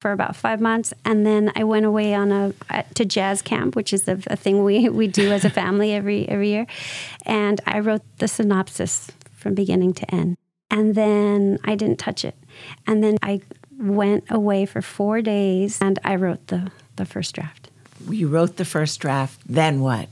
for 0.00 0.12
about 0.12 0.34
five 0.34 0.60
months, 0.60 0.94
and 1.04 1.26
then 1.26 1.52
I 1.54 1.64
went 1.64 1.84
away 1.84 2.14
on 2.14 2.32
a 2.32 2.84
to 2.94 3.04
jazz 3.04 3.42
camp, 3.42 3.76
which 3.76 3.92
is 3.92 4.08
a, 4.08 4.18
a 4.28 4.36
thing 4.36 4.64
we 4.64 4.88
we 4.88 5.06
do 5.06 5.30
as 5.30 5.44
a 5.44 5.50
family 5.50 5.92
every 5.92 6.28
every 6.28 6.48
year, 6.48 6.66
and 7.26 7.60
I 7.66 7.80
wrote 7.80 8.02
the 8.18 8.28
synopsis 8.28 9.10
from 9.32 9.54
beginning 9.54 9.94
to 9.94 10.14
end, 10.14 10.36
and 10.70 10.94
then 10.94 11.58
I 11.64 11.74
didn't 11.74 11.98
touch 11.98 12.24
it, 12.24 12.36
and 12.86 13.04
then 13.04 13.18
I 13.22 13.42
went 13.78 14.24
away 14.30 14.66
for 14.66 14.82
four 14.82 15.22
days, 15.22 15.78
and 15.80 15.98
I 16.02 16.16
wrote 16.16 16.46
the 16.48 16.70
the 16.96 17.04
first 17.04 17.34
draft. 17.34 17.59
You 18.08 18.28
wrote 18.28 18.56
the 18.56 18.64
first 18.64 19.00
draft. 19.00 19.40
Then 19.46 19.80
what? 19.80 20.08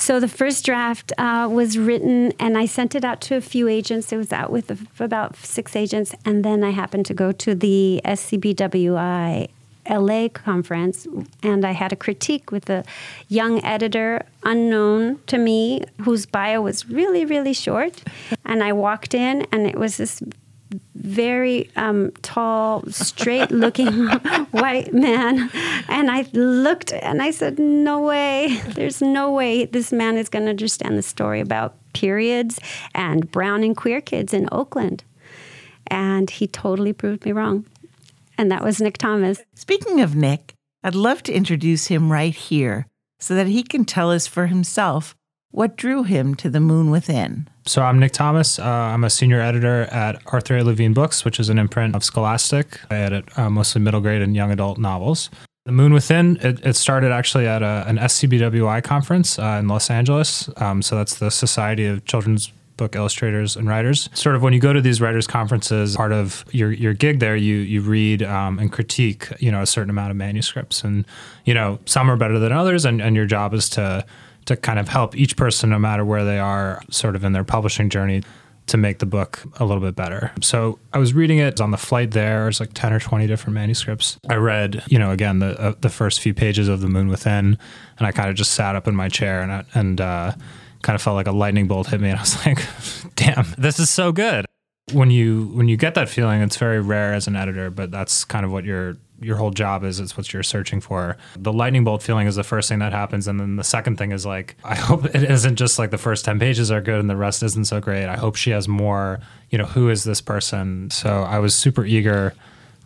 So 0.00 0.18
the 0.18 0.28
first 0.28 0.64
draft 0.64 1.12
uh, 1.18 1.46
was 1.50 1.76
written, 1.76 2.32
and 2.40 2.56
I 2.56 2.64
sent 2.64 2.94
it 2.94 3.04
out 3.04 3.20
to 3.22 3.36
a 3.36 3.42
few 3.42 3.68
agents. 3.68 4.10
It 4.12 4.16
was 4.16 4.32
out 4.32 4.50
with 4.50 4.70
about 4.98 5.36
six 5.36 5.76
agents, 5.76 6.14
and 6.24 6.42
then 6.42 6.64
I 6.64 6.70
happened 6.70 7.04
to 7.06 7.14
go 7.14 7.32
to 7.32 7.54
the 7.54 8.00
SCBWI 8.06 9.50
LA 9.90 10.28
conference, 10.28 11.06
and 11.42 11.66
I 11.66 11.72
had 11.72 11.92
a 11.92 11.96
critique 11.96 12.50
with 12.50 12.70
a 12.70 12.82
young 13.28 13.62
editor, 13.62 14.24
unknown 14.42 15.18
to 15.26 15.36
me, 15.36 15.82
whose 16.00 16.24
bio 16.24 16.62
was 16.62 16.88
really, 16.88 17.26
really 17.26 17.52
short. 17.52 18.02
And 18.46 18.62
I 18.62 18.72
walked 18.72 19.12
in, 19.12 19.46
and 19.52 19.66
it 19.66 19.76
was 19.76 19.98
this 19.98 20.22
very 20.94 21.70
um, 21.76 22.12
tall, 22.22 22.84
straight 22.88 23.50
looking 23.50 24.06
white 24.50 24.92
man. 24.92 25.50
And 25.88 26.10
I 26.10 26.26
looked 26.32 26.92
and 26.92 27.22
I 27.22 27.30
said, 27.30 27.58
No 27.58 28.00
way, 28.02 28.60
there's 28.68 29.02
no 29.02 29.32
way 29.32 29.64
this 29.64 29.92
man 29.92 30.16
is 30.16 30.28
going 30.28 30.44
to 30.44 30.50
understand 30.50 30.96
the 30.96 31.02
story 31.02 31.40
about 31.40 31.76
periods 31.92 32.58
and 32.94 33.30
brown 33.30 33.64
and 33.64 33.76
queer 33.76 34.00
kids 34.00 34.32
in 34.32 34.48
Oakland. 34.52 35.04
And 35.88 36.30
he 36.30 36.46
totally 36.46 36.92
proved 36.92 37.24
me 37.24 37.32
wrong. 37.32 37.66
And 38.38 38.50
that 38.50 38.62
was 38.62 38.80
Nick 38.80 38.96
Thomas. 38.96 39.42
Speaking 39.54 40.00
of 40.00 40.14
Nick, 40.14 40.54
I'd 40.82 40.94
love 40.94 41.22
to 41.24 41.32
introduce 41.32 41.88
him 41.88 42.10
right 42.10 42.34
here 42.34 42.86
so 43.18 43.34
that 43.34 43.48
he 43.48 43.62
can 43.62 43.84
tell 43.84 44.10
us 44.10 44.26
for 44.26 44.46
himself 44.46 45.14
what 45.50 45.76
drew 45.76 46.02
him 46.02 46.34
to 46.36 46.48
the 46.48 46.60
moon 46.60 46.90
within. 46.90 47.48
So 47.66 47.82
I'm 47.82 47.98
Nick 47.98 48.12
Thomas. 48.12 48.58
Uh, 48.58 48.64
I'm 48.64 49.04
a 49.04 49.10
senior 49.10 49.40
editor 49.40 49.82
at 49.84 50.20
Arthur 50.26 50.58
A. 50.58 50.64
Levine 50.64 50.94
Books, 50.94 51.24
which 51.24 51.40
is 51.40 51.48
an 51.48 51.58
imprint 51.58 51.94
of 51.94 52.04
Scholastic. 52.04 52.80
I 52.90 52.96
edit 52.96 53.38
uh, 53.38 53.50
mostly 53.50 53.80
middle 53.80 54.00
grade 54.00 54.22
and 54.22 54.34
young 54.34 54.50
adult 54.50 54.78
novels. 54.78 55.30
The 55.66 55.72
Moon 55.72 55.92
Within, 55.92 56.38
it, 56.40 56.64
it 56.64 56.74
started 56.74 57.12
actually 57.12 57.46
at 57.46 57.62
a, 57.62 57.84
an 57.86 57.98
SCBWI 57.98 58.82
conference 58.82 59.38
uh, 59.38 59.58
in 59.60 59.68
Los 59.68 59.90
Angeles. 59.90 60.48
Um, 60.56 60.80
so 60.80 60.96
that's 60.96 61.18
the 61.18 61.30
Society 61.30 61.86
of 61.86 62.04
Children's 62.06 62.50
book 62.78 62.96
illustrators 62.96 63.56
and 63.56 63.68
writers. 63.68 64.08
Sort 64.14 64.34
of 64.34 64.42
when 64.42 64.54
you 64.54 64.58
go 64.58 64.72
to 64.72 64.80
these 64.80 65.02
writers 65.02 65.26
conferences, 65.26 65.96
part 65.96 66.12
of 66.12 66.46
your 66.50 66.72
your 66.72 66.94
gig 66.94 67.20
there, 67.20 67.36
you 67.36 67.56
you 67.56 67.82
read 67.82 68.22
um, 68.22 68.58
and 68.58 68.72
critique, 68.72 69.28
you 69.38 69.52
know, 69.52 69.60
a 69.60 69.66
certain 69.66 69.90
amount 69.90 70.10
of 70.10 70.16
manuscripts, 70.16 70.82
and 70.82 71.04
you 71.44 71.52
know, 71.52 71.78
some 71.84 72.10
are 72.10 72.16
better 72.16 72.38
than 72.38 72.52
others, 72.52 72.86
and, 72.86 73.02
and 73.02 73.14
your 73.14 73.26
job 73.26 73.52
is 73.52 73.68
to 73.68 74.06
to 74.50 74.56
kind 74.56 74.80
of 74.80 74.88
help 74.88 75.16
each 75.16 75.36
person, 75.36 75.70
no 75.70 75.78
matter 75.78 76.04
where 76.04 76.24
they 76.24 76.40
are, 76.40 76.82
sort 76.90 77.14
of 77.14 77.22
in 77.22 77.32
their 77.32 77.44
publishing 77.44 77.88
journey, 77.88 78.20
to 78.66 78.76
make 78.76 78.98
the 78.98 79.06
book 79.06 79.42
a 79.60 79.64
little 79.64 79.80
bit 79.80 79.94
better. 79.94 80.32
So 80.42 80.80
I 80.92 80.98
was 80.98 81.14
reading 81.14 81.38
it 81.38 81.60
on 81.60 81.70
the 81.70 81.76
flight 81.76 82.10
there. 82.10 82.42
There's 82.42 82.58
like 82.58 82.72
10 82.74 82.92
or 82.92 82.98
20 82.98 83.28
different 83.28 83.54
manuscripts. 83.54 84.18
I 84.28 84.34
read, 84.34 84.82
you 84.88 84.98
know, 84.98 85.12
again, 85.12 85.38
the, 85.38 85.58
uh, 85.58 85.74
the 85.80 85.88
first 85.88 86.20
few 86.20 86.34
pages 86.34 86.66
of 86.66 86.80
The 86.80 86.88
Moon 86.88 87.06
Within, 87.06 87.58
and 87.98 88.06
I 88.06 88.10
kind 88.10 88.28
of 88.28 88.34
just 88.34 88.52
sat 88.52 88.74
up 88.74 88.88
in 88.88 88.96
my 88.96 89.08
chair 89.08 89.40
and, 89.40 89.64
and 89.74 90.00
uh, 90.00 90.32
kind 90.82 90.96
of 90.96 91.02
felt 91.02 91.14
like 91.14 91.28
a 91.28 91.32
lightning 91.32 91.68
bolt 91.68 91.86
hit 91.86 92.00
me. 92.00 92.10
And 92.10 92.18
I 92.18 92.22
was 92.22 92.46
like, 92.46 92.60
damn, 93.14 93.46
this 93.56 93.78
is 93.78 93.88
so 93.88 94.10
good. 94.10 94.46
When 94.92 95.12
you 95.12 95.52
when 95.54 95.68
you 95.68 95.76
get 95.76 95.94
that 95.94 96.08
feeling, 96.08 96.42
it's 96.42 96.56
very 96.56 96.80
rare 96.80 97.14
as 97.14 97.28
an 97.28 97.36
editor, 97.36 97.70
but 97.70 97.92
that's 97.92 98.24
kind 98.24 98.44
of 98.44 98.50
what 98.50 98.64
you're 98.64 98.96
your 99.20 99.36
whole 99.36 99.50
job 99.50 99.84
is 99.84 100.00
it's 100.00 100.16
what 100.16 100.32
you're 100.32 100.42
searching 100.42 100.80
for. 100.80 101.16
The 101.36 101.52
lightning 101.52 101.84
bolt 101.84 102.02
feeling 102.02 102.26
is 102.26 102.36
the 102.36 102.44
first 102.44 102.68
thing 102.68 102.78
that 102.80 102.92
happens, 102.92 103.28
and 103.28 103.38
then 103.38 103.56
the 103.56 103.64
second 103.64 103.96
thing 103.96 104.12
is 104.12 104.26
like 104.26 104.56
I 104.64 104.74
hope 104.74 105.04
it 105.04 105.22
isn't 105.22 105.56
just 105.56 105.78
like 105.78 105.90
the 105.90 105.98
first 105.98 106.24
ten 106.24 106.38
pages 106.38 106.70
are 106.70 106.80
good 106.80 107.00
and 107.00 107.10
the 107.10 107.16
rest 107.16 107.42
isn't 107.42 107.66
so 107.66 107.80
great. 107.80 108.06
I 108.06 108.16
hope 108.16 108.36
she 108.36 108.50
has 108.50 108.68
more. 108.68 109.20
You 109.50 109.58
know, 109.58 109.66
who 109.66 109.88
is 109.90 110.04
this 110.04 110.20
person? 110.20 110.90
So 110.90 111.22
I 111.22 111.38
was 111.38 111.54
super 111.54 111.84
eager 111.84 112.34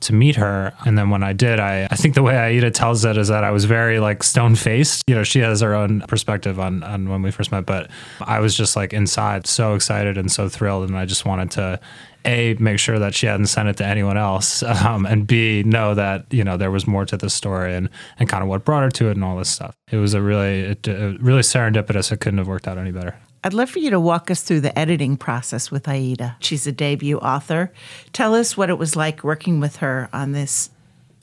to 0.05 0.13
meet 0.13 0.37
her. 0.37 0.73
And 0.85 0.97
then 0.97 1.11
when 1.11 1.23
I 1.23 1.33
did, 1.33 1.61
I, 1.61 1.87
I 1.91 1.97
think 1.97 2.15
the 2.15 2.23
way 2.23 2.37
Aida 2.37 2.71
tells 2.71 3.05
it 3.05 3.17
is 3.17 3.29
that 3.29 3.45
I 3.45 3.51
was 3.51 3.65
very 3.65 4.01
like 4.01 4.23
stone 4.23 4.55
faced. 4.55 5.03
You 5.07 5.15
know, 5.15 5.25
she 5.25 5.41
has 5.41 5.61
her 5.61 5.75
own 5.75 6.03
perspective 6.03 6.61
on, 6.61 6.83
on 6.83 7.09
when 7.09 7.23
we 7.23 7.31
first 7.31 7.51
met, 7.51 7.67
but 7.67 7.91
I 8.21 8.41
was 8.41 8.55
just 8.55 8.77
like 8.77 8.93
inside 8.93 9.47
so 9.47 9.75
excited 9.75 10.19
and 10.19 10.31
so 10.31 10.49
thrilled. 10.49 10.89
And 10.89 10.97
I 10.97 11.07
just 11.07 11.25
wanted 11.25 11.51
to 11.53 11.81
a 12.25 12.55
make 12.55 12.79
sure 12.79 12.99
that 12.99 13.15
she 13.15 13.27
hadn't 13.27 13.47
sent 13.47 13.69
it 13.69 13.77
to 13.77 13.87
anyone 13.87 14.17
else 14.17 14.63
um, 14.85 15.07
and 15.07 15.27
b 15.27 15.63
know 15.65 15.95
that 15.95 16.27
you 16.33 16.45
know 16.45 16.57
there 16.57 16.71
was 16.71 16.87
more 16.87 17.05
to 17.05 17.17
the 17.17 17.31
story 17.31 17.75
and 17.75 17.89
and 18.19 18.29
kind 18.29 18.43
of 18.43 18.49
what 18.49 18.65
brought 18.65 18.83
her 18.83 18.91
to 18.91 19.09
it 19.09 19.13
and 19.13 19.25
all 19.25 19.37
this 19.37 19.49
stuff 19.49 19.75
it 19.91 19.97
was 19.97 20.15
a 20.15 20.23
really 20.23 20.61
it, 20.61 20.87
it 20.89 21.21
really 21.21 21.43
serendipitous 21.43 22.11
it 22.13 22.21
couldn't 22.21 22.39
have 22.39 22.49
worked 22.49 22.69
out 22.69 22.79
any 22.79 22.93
better 22.93 23.17
I'd 23.45 23.53
love 23.53 23.69
for 23.69 23.79
you 23.79 23.91
to 23.91 24.01
walk 24.01 24.31
us 24.31 24.41
through 24.41 24.63
the 24.63 24.77
editing 24.79 25.19
process 25.19 25.71
with 25.71 25.87
Aida. 25.87 26.39
She's 26.41 26.67
a 26.67 26.73
debut 26.73 27.19
author. 27.19 27.75
Tell 28.15 28.35
us 28.35 28.57
what 28.57 28.71
it 28.71 28.79
was 28.79 28.97
like 28.97 29.23
working 29.23 29.61
with 29.61 29.77
her 29.77 30.09
on 30.15 30.33
this 30.33 30.71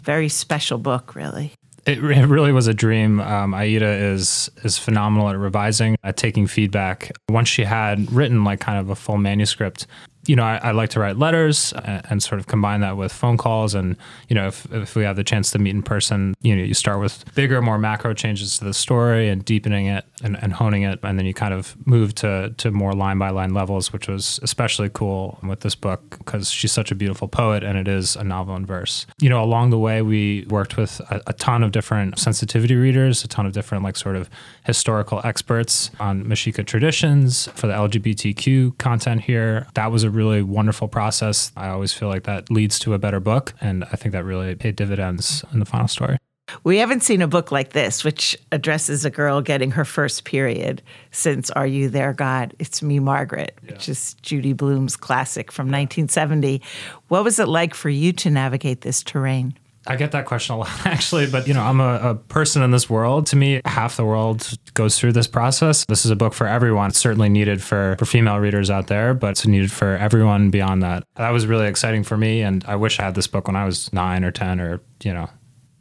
very 0.03 0.29
special 0.29 0.77
book, 0.77 1.15
really. 1.15 1.51
It, 1.87 1.97
it 1.97 2.27
really 2.27 2.51
was 2.51 2.67
a 2.67 2.75
dream. 2.75 3.19
Um, 3.21 3.55
Aida 3.55 3.89
is 3.89 4.51
is 4.63 4.77
phenomenal 4.77 5.29
at 5.29 5.37
revising, 5.37 5.97
at 6.03 6.15
taking 6.15 6.45
feedback. 6.45 7.11
Once 7.27 7.49
she 7.49 7.63
had 7.63 8.11
written 8.11 8.43
like 8.43 8.59
kind 8.59 8.77
of 8.77 8.91
a 8.91 8.95
full 8.95 9.17
manuscript, 9.17 9.87
you 10.25 10.35
know, 10.35 10.43
I, 10.43 10.57
I, 10.57 10.71
like 10.71 10.89
to 10.91 10.99
write 10.99 11.17
letters 11.17 11.73
and, 11.73 12.05
and, 12.09 12.23
sort 12.23 12.39
of 12.39 12.47
combine 12.47 12.81
that 12.81 12.95
with 12.95 13.11
phone 13.11 13.37
calls. 13.37 13.73
And, 13.73 13.97
you 14.29 14.35
know, 14.35 14.47
if, 14.47 14.71
if 14.71 14.95
we 14.95 15.03
have 15.03 15.15
the 15.15 15.23
chance 15.23 15.49
to 15.51 15.59
meet 15.59 15.71
in 15.71 15.81
person, 15.81 16.35
you 16.41 16.55
know, 16.55 16.63
you 16.63 16.75
start 16.75 16.99
with 16.99 17.25
bigger, 17.33 17.61
more 17.61 17.79
macro 17.79 18.13
changes 18.13 18.59
to 18.59 18.65
the 18.65 18.73
story 18.73 19.29
and 19.29 19.43
deepening 19.43 19.87
it 19.87 20.05
and, 20.23 20.37
and 20.41 20.53
honing 20.53 20.83
it. 20.83 20.99
And 21.01 21.17
then 21.17 21.25
you 21.25 21.33
kind 21.33 21.53
of 21.53 21.75
move 21.87 22.13
to, 22.15 22.53
to 22.57 22.71
more 22.71 22.93
line 22.93 23.17
by 23.17 23.31
line 23.31 23.53
levels, 23.53 23.91
which 23.91 24.07
was 24.07 24.39
especially 24.43 24.89
cool 24.93 25.39
with 25.41 25.61
this 25.61 25.73
book 25.73 26.17
because 26.19 26.51
she's 26.51 26.71
such 26.71 26.91
a 26.91 26.95
beautiful 26.95 27.27
poet 27.27 27.63
and 27.63 27.77
it 27.77 27.87
is 27.87 28.15
a 28.15 28.23
novel 28.23 28.55
in 28.55 28.65
verse. 28.65 29.07
You 29.19 29.29
know, 29.29 29.43
along 29.43 29.71
the 29.71 29.79
way, 29.79 30.03
we 30.03 30.45
worked 30.49 30.77
with 30.77 30.99
a, 31.09 31.21
a 31.27 31.33
ton 31.33 31.63
of 31.63 31.71
different 31.71 32.19
sensitivity 32.19 32.75
readers, 32.75 33.23
a 33.23 33.27
ton 33.27 33.47
of 33.47 33.53
different, 33.53 33.83
like, 33.83 33.97
sort 33.97 34.15
of 34.15 34.29
historical 34.65 35.21
experts 35.23 35.89
on 35.99 36.23
Mexica 36.25 36.65
traditions 36.65 37.47
for 37.55 37.65
the 37.65 37.73
LGBTQ 37.73 38.77
content 38.77 39.21
here. 39.21 39.67
That 39.73 39.91
was 39.91 40.03
a 40.03 40.10
really 40.11 40.41
wonderful 40.41 40.87
process. 40.87 41.51
I 41.55 41.69
always 41.69 41.93
feel 41.93 42.07
like 42.07 42.23
that 42.23 42.51
leads 42.51 42.79
to 42.79 42.93
a 42.93 42.99
better 42.99 43.19
book. 43.19 43.53
And 43.61 43.83
I 43.85 43.95
think 43.95 44.13
that 44.13 44.23
really 44.23 44.55
paid 44.55 44.75
dividends 44.75 45.43
in 45.53 45.59
the 45.59 45.65
final 45.65 45.87
story. 45.87 46.17
We 46.63 46.77
haven't 46.77 47.01
seen 47.03 47.21
a 47.21 47.27
book 47.27 47.51
like 47.51 47.71
this, 47.71 48.03
which 48.03 48.37
addresses 48.51 49.05
a 49.05 49.09
girl 49.09 49.41
getting 49.41 49.71
her 49.71 49.85
first 49.85 50.25
period 50.25 50.81
since 51.11 51.49
Are 51.51 51.67
You 51.67 51.89
There, 51.89 52.13
God? 52.13 52.53
It's 52.59 52.81
Me, 52.81 52.99
Margaret, 52.99 53.57
yeah. 53.63 53.73
which 53.73 53.87
is 53.87 54.15
Judy 54.21 54.53
Blume's 54.53 54.97
classic 54.97 55.51
from 55.51 55.67
1970. 55.67 56.61
What 57.07 57.23
was 57.23 57.39
it 57.39 57.47
like 57.47 57.73
for 57.73 57.89
you 57.89 58.11
to 58.13 58.29
navigate 58.29 58.81
this 58.81 59.01
terrain? 59.01 59.57
I 59.87 59.95
get 59.95 60.11
that 60.11 60.25
question 60.25 60.55
a 60.55 60.59
lot, 60.59 60.69
actually. 60.85 61.27
But, 61.29 61.47
you 61.47 61.53
know, 61.53 61.63
I'm 61.63 61.79
a, 61.79 62.11
a, 62.11 62.15
person 62.15 62.61
in 62.61 62.71
this 62.71 62.89
world. 62.89 63.25
To 63.27 63.35
me, 63.35 63.61
half 63.65 63.97
the 63.97 64.05
world 64.05 64.57
goes 64.73 64.99
through 64.99 65.13
this 65.13 65.27
process. 65.27 65.85
This 65.85 66.05
is 66.05 66.11
a 66.11 66.15
book 66.15 66.33
for 66.33 66.47
everyone. 66.47 66.89
It's 66.89 66.99
certainly 66.99 67.29
needed 67.29 67.61
for, 67.61 67.95
for 67.97 68.05
female 68.05 68.37
readers 68.37 68.69
out 68.69 68.87
there, 68.87 69.13
but 69.13 69.31
it's 69.31 69.47
needed 69.47 69.71
for 69.71 69.97
everyone 69.97 70.49
beyond 70.49 70.83
that. 70.83 71.03
That 71.15 71.31
was 71.31 71.47
really 71.47 71.67
exciting 71.67 72.03
for 72.03 72.17
me. 72.17 72.41
And 72.41 72.63
I 72.65 72.75
wish 72.75 72.99
I 72.99 73.03
had 73.03 73.15
this 73.15 73.27
book 73.27 73.47
when 73.47 73.55
I 73.55 73.65
was 73.65 73.91
nine 73.91 74.23
or 74.23 74.31
10 74.31 74.59
or, 74.61 74.81
you 75.03 75.13
know, 75.13 75.29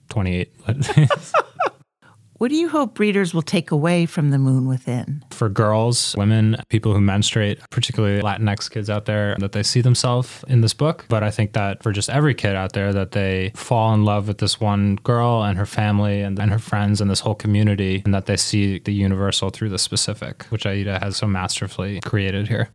28. 0.09 0.53
What 2.41 2.49
do 2.49 2.57
you 2.57 2.71
hope 2.71 2.99
readers 2.99 3.35
will 3.35 3.43
take 3.43 3.71
away 3.71 4.07
from 4.07 4.31
The 4.31 4.39
Moon 4.39 4.67
Within? 4.67 5.23
For 5.29 5.51
girls, 5.51 6.15
women, 6.17 6.57
people 6.71 6.95
who 6.95 7.01
menstruate, 7.03 7.61
particularly 7.69 8.23
Latinx 8.23 8.71
kids 8.71 8.89
out 8.89 9.05
there, 9.05 9.37
that 9.41 9.53
they 9.53 9.63
see 9.63 9.83
themselves 9.83 10.43
in 10.49 10.63
this 10.63 10.73
book. 10.73 11.05
But 11.11 11.23
I 11.23 11.31
think 11.31 11.53
that 11.53 11.83
for 11.83 11.93
just 11.93 12.09
every 12.09 12.33
kid 12.33 12.57
out 12.57 12.73
there, 12.73 12.95
that 12.95 13.13
they 13.13 13.53
fall 13.55 13.93
in 13.93 14.07
love 14.07 14.27
with 14.27 14.39
this 14.39 14.59
one 14.59 14.97
girl 15.03 15.43
and 15.43 15.59
her 15.59 15.67
family 15.67 16.23
and, 16.23 16.39
and 16.39 16.51
her 16.51 16.59
friends 16.59 17.03
and 17.03 17.11
this 17.11 17.21
whole 17.21 17.35
community, 17.35 18.01
and 18.07 18.15
that 18.15 18.25
they 18.25 18.39
see 18.39 18.79
the 18.79 18.95
universal 18.95 19.51
through 19.51 19.69
the 19.69 19.79
specific, 19.79 20.45
which 20.45 20.65
Aida 20.65 20.99
has 20.99 21.19
so 21.19 21.27
masterfully 21.27 22.01
created 22.07 22.49
here. 22.49 22.71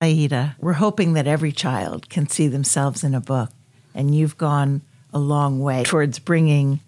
Aida, 0.00 0.56
we're 0.58 0.72
hoping 0.72 1.12
that 1.12 1.26
every 1.26 1.52
child 1.52 2.08
can 2.08 2.26
see 2.26 2.48
themselves 2.48 3.04
in 3.04 3.14
a 3.14 3.20
book, 3.20 3.50
and 3.94 4.14
you've 4.14 4.38
gone 4.38 4.80
a 5.12 5.18
long 5.18 5.60
way 5.60 5.82
towards 5.82 6.18
bringing 6.18 6.80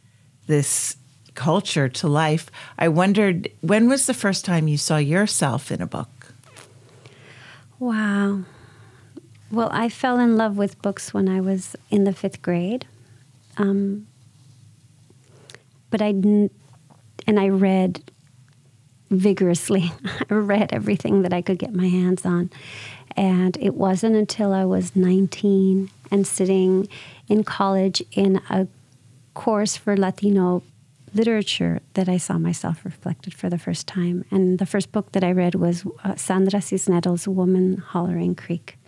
this 0.47 0.97
culture 1.37 1.89
to 1.89 2.09
life. 2.09 2.51
I 2.79 2.89
wondered 2.89 3.49
when 3.61 3.89
was 3.89 4.07
the 4.07 4.15
first 4.15 4.45
time 4.45 4.67
you 4.67 4.77
saw 4.77 4.97
yourself 4.97 5.71
in 5.71 5.81
a 5.81 5.87
book? 5.87 6.33
Wow. 7.79 8.43
Well, 9.51 9.69
I 9.71 9.89
fell 9.89 10.19
in 10.19 10.37
love 10.37 10.57
with 10.57 10.83
books 10.83 11.15
when 11.15 11.29
I 11.29 11.41
was 11.41 11.77
in 11.91 12.05
the 12.05 12.13
fifth 12.13 12.43
grade. 12.43 12.87
Um, 13.57 14.07
but 15.91 16.03
I 16.03 16.13
didn't, 16.13 16.53
and 17.27 17.39
I 17.39 17.49
read 17.49 18.03
vigorously. 19.11 19.93
I 20.31 20.35
read 20.35 20.73
everything 20.73 21.23
that 21.23 21.33
I 21.33 21.43
could 21.43 21.59
get 21.59 21.75
my 21.75 21.87
hands 21.87 22.27
on. 22.27 22.51
And 23.17 23.57
it 23.61 23.75
wasn't 23.75 24.17
until 24.17 24.53
I 24.53 24.65
was 24.65 24.97
19 24.97 25.91
and 26.11 26.27
sitting 26.27 26.89
in 27.29 27.45
college 27.45 28.03
in 28.13 28.41
a 28.51 28.67
course 29.35 29.77
for 29.77 29.97
Latino 29.97 30.63
literature 31.17 31.81
that 31.95 32.09
I 32.09 32.19
saw 32.19 32.39
myself 32.39 32.85
reflected 32.85 33.35
for 33.35 33.49
the 33.49 33.59
first 33.59 33.87
time. 33.87 34.25
And 34.31 34.59
the 34.59 34.67
first 34.67 34.93
book 34.93 35.13
that 35.13 35.25
I 35.25 35.33
read 35.33 35.55
was 35.55 35.85
uh, 36.05 36.15
Sandra 36.17 36.61
Cisneros' 36.61 37.27
Woman 37.27 37.79
Hollering 37.79 38.35
Creek. 38.35 38.79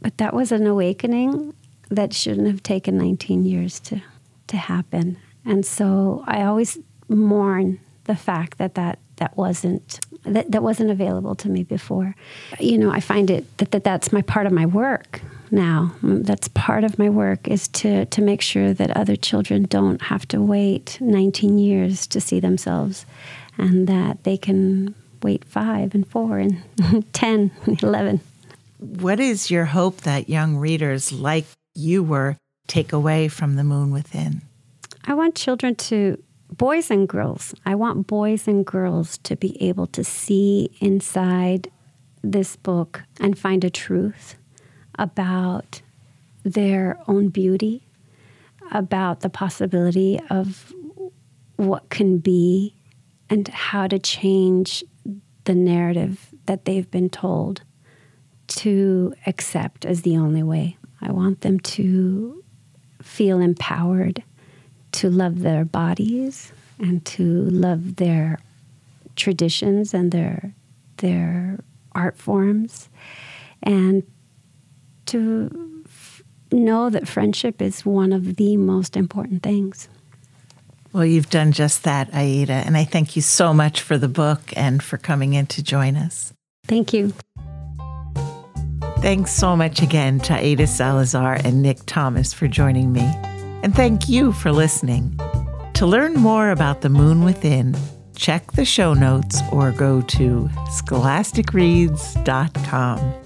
But 0.00 0.18
that 0.18 0.34
was 0.34 0.52
an 0.52 0.66
awakening 0.66 1.54
that 1.90 2.12
shouldn't 2.12 2.46
have 2.46 2.62
taken 2.62 2.98
19 2.98 3.44
years 3.44 3.80
to, 3.80 4.02
to 4.48 4.56
happen. 4.56 5.16
And 5.44 5.64
so 5.64 6.24
I 6.26 6.42
always 6.42 6.78
mourn 7.08 7.80
the 8.04 8.16
fact 8.16 8.58
that 8.58 8.74
that, 8.74 8.98
that 9.16 9.36
wasn't 9.36 10.00
that, 10.24 10.50
that 10.50 10.62
wasn't 10.62 10.90
available 10.90 11.34
to 11.34 11.50
me 11.50 11.62
before. 11.64 12.16
You 12.58 12.78
know, 12.78 12.90
I 12.90 13.00
find 13.00 13.30
it 13.30 13.58
that, 13.58 13.72
that 13.72 13.84
that's 13.84 14.10
my 14.10 14.22
part 14.22 14.46
of 14.46 14.52
my 14.52 14.64
work 14.64 15.20
now. 15.50 15.94
That's 16.02 16.48
part 16.48 16.84
of 16.84 16.98
my 16.98 17.08
work 17.08 17.48
is 17.48 17.68
to, 17.68 18.06
to 18.06 18.22
make 18.22 18.40
sure 18.40 18.72
that 18.72 18.96
other 18.96 19.16
children 19.16 19.64
don't 19.64 20.02
have 20.02 20.26
to 20.28 20.40
wait 20.40 20.98
19 21.00 21.58
years 21.58 22.06
to 22.08 22.20
see 22.20 22.40
themselves 22.40 23.06
and 23.58 23.86
that 23.86 24.24
they 24.24 24.36
can 24.36 24.94
wait 25.22 25.44
five 25.44 25.94
and 25.94 26.06
four 26.06 26.38
and 26.38 26.62
10 27.12 27.50
and 27.66 27.82
11. 27.82 28.20
What 28.78 29.20
is 29.20 29.50
your 29.50 29.64
hope 29.64 30.02
that 30.02 30.28
young 30.28 30.56
readers 30.56 31.12
like 31.12 31.46
you 31.74 32.02
were 32.02 32.36
take 32.66 32.92
away 32.92 33.28
from 33.28 33.56
The 33.56 33.64
Moon 33.64 33.90
Within? 33.90 34.42
I 35.06 35.14
want 35.14 35.34
children 35.34 35.74
to, 35.76 36.22
boys 36.50 36.90
and 36.90 37.08
girls, 37.08 37.54
I 37.64 37.74
want 37.74 38.06
boys 38.06 38.46
and 38.48 38.64
girls 38.64 39.18
to 39.18 39.36
be 39.36 39.60
able 39.62 39.86
to 39.88 40.04
see 40.04 40.70
inside 40.80 41.70
this 42.22 42.56
book 42.56 43.02
and 43.20 43.38
find 43.38 43.64
a 43.64 43.70
truth 43.70 44.36
about 44.98 45.82
their 46.44 46.98
own 47.08 47.28
beauty, 47.28 47.82
about 48.70 49.20
the 49.20 49.30
possibility 49.30 50.20
of 50.30 50.72
what 51.56 51.88
can 51.88 52.18
be, 52.18 52.74
and 53.30 53.48
how 53.48 53.86
to 53.86 53.98
change 53.98 54.84
the 55.44 55.54
narrative 55.54 56.28
that 56.46 56.64
they've 56.64 56.90
been 56.90 57.08
told 57.08 57.62
to 58.46 59.14
accept 59.26 59.84
as 59.84 60.02
the 60.02 60.16
only 60.16 60.42
way. 60.42 60.76
I 61.00 61.12
want 61.12 61.40
them 61.40 61.60
to 61.60 62.42
feel 63.02 63.40
empowered 63.40 64.22
to 64.92 65.10
love 65.10 65.40
their 65.40 65.64
bodies 65.64 66.52
and 66.78 67.04
to 67.04 67.22
love 67.22 67.96
their 67.96 68.38
traditions 69.16 69.94
and 69.94 70.12
their 70.12 70.54
their 70.98 71.58
art 71.92 72.16
forms 72.16 72.88
and 73.62 74.02
to 75.06 75.82
f- 75.86 76.22
know 76.52 76.88
that 76.90 77.08
friendship 77.08 77.60
is 77.60 77.84
one 77.84 78.12
of 78.12 78.36
the 78.36 78.56
most 78.56 78.96
important 78.96 79.42
things. 79.42 79.88
Well, 80.92 81.04
you've 81.04 81.30
done 81.30 81.50
just 81.52 81.82
that, 81.82 82.14
Aida, 82.14 82.52
and 82.52 82.76
I 82.76 82.84
thank 82.84 83.16
you 83.16 83.22
so 83.22 83.52
much 83.52 83.80
for 83.80 83.98
the 83.98 84.06
book 84.06 84.40
and 84.54 84.80
for 84.80 84.96
coming 84.96 85.34
in 85.34 85.46
to 85.48 85.60
join 85.62 85.96
us. 85.96 86.32
Thank 86.66 86.92
you. 86.92 87.12
Thanks 88.98 89.32
so 89.32 89.56
much 89.56 89.82
again 89.82 90.20
to 90.20 90.34
Aida 90.34 90.68
Salazar 90.68 91.40
and 91.44 91.60
Nick 91.62 91.80
Thomas 91.86 92.32
for 92.32 92.46
joining 92.46 92.92
me. 92.92 93.02
And 93.62 93.74
thank 93.74 94.08
you 94.08 94.30
for 94.32 94.52
listening. 94.52 95.18
To 95.74 95.84
learn 95.84 96.14
more 96.14 96.50
about 96.50 96.80
The 96.82 96.88
Moon 96.88 97.24
Within, 97.24 97.76
check 98.16 98.52
the 98.52 98.64
show 98.64 98.94
notes 98.94 99.42
or 99.50 99.72
go 99.72 100.00
to 100.00 100.48
scholasticreads.com. 100.68 103.23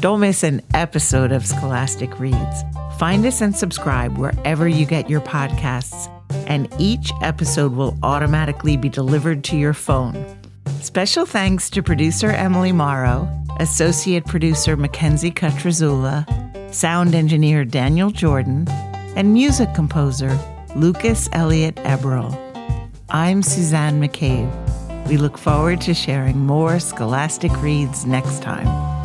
Don't 0.00 0.20
miss 0.20 0.42
an 0.44 0.62
episode 0.72 1.30
of 1.30 1.44
Scholastic 1.44 2.18
Reads. 2.18 2.64
Find 2.96 3.26
us 3.26 3.42
and 3.42 3.54
subscribe 3.54 4.16
wherever 4.16 4.66
you 4.66 4.86
get 4.86 5.10
your 5.10 5.20
podcasts, 5.20 6.08
and 6.46 6.74
each 6.78 7.12
episode 7.20 7.74
will 7.74 7.98
automatically 8.02 8.78
be 8.78 8.88
delivered 8.88 9.44
to 9.44 9.58
your 9.58 9.74
phone. 9.74 10.14
Special 10.80 11.26
thanks 11.26 11.68
to 11.68 11.82
producer 11.82 12.30
Emily 12.30 12.72
Morrow, 12.72 13.28
associate 13.58 14.24
producer 14.24 14.74
Mackenzie 14.74 15.30
Cutrazula, 15.30 16.24
sound 16.72 17.14
engineer 17.14 17.66
Daniel 17.66 18.08
Jordan, 18.08 18.66
and 19.16 19.34
music 19.34 19.74
composer 19.74 20.34
Lucas 20.74 21.28
Elliott 21.32 21.74
Eberl. 21.76 22.34
I'm 23.10 23.42
Suzanne 23.42 24.00
McCabe. 24.00 24.50
We 25.08 25.18
look 25.18 25.36
forward 25.36 25.82
to 25.82 25.92
sharing 25.92 26.38
more 26.38 26.80
scholastic 26.80 27.52
reads 27.60 28.06
next 28.06 28.40
time. 28.40 28.99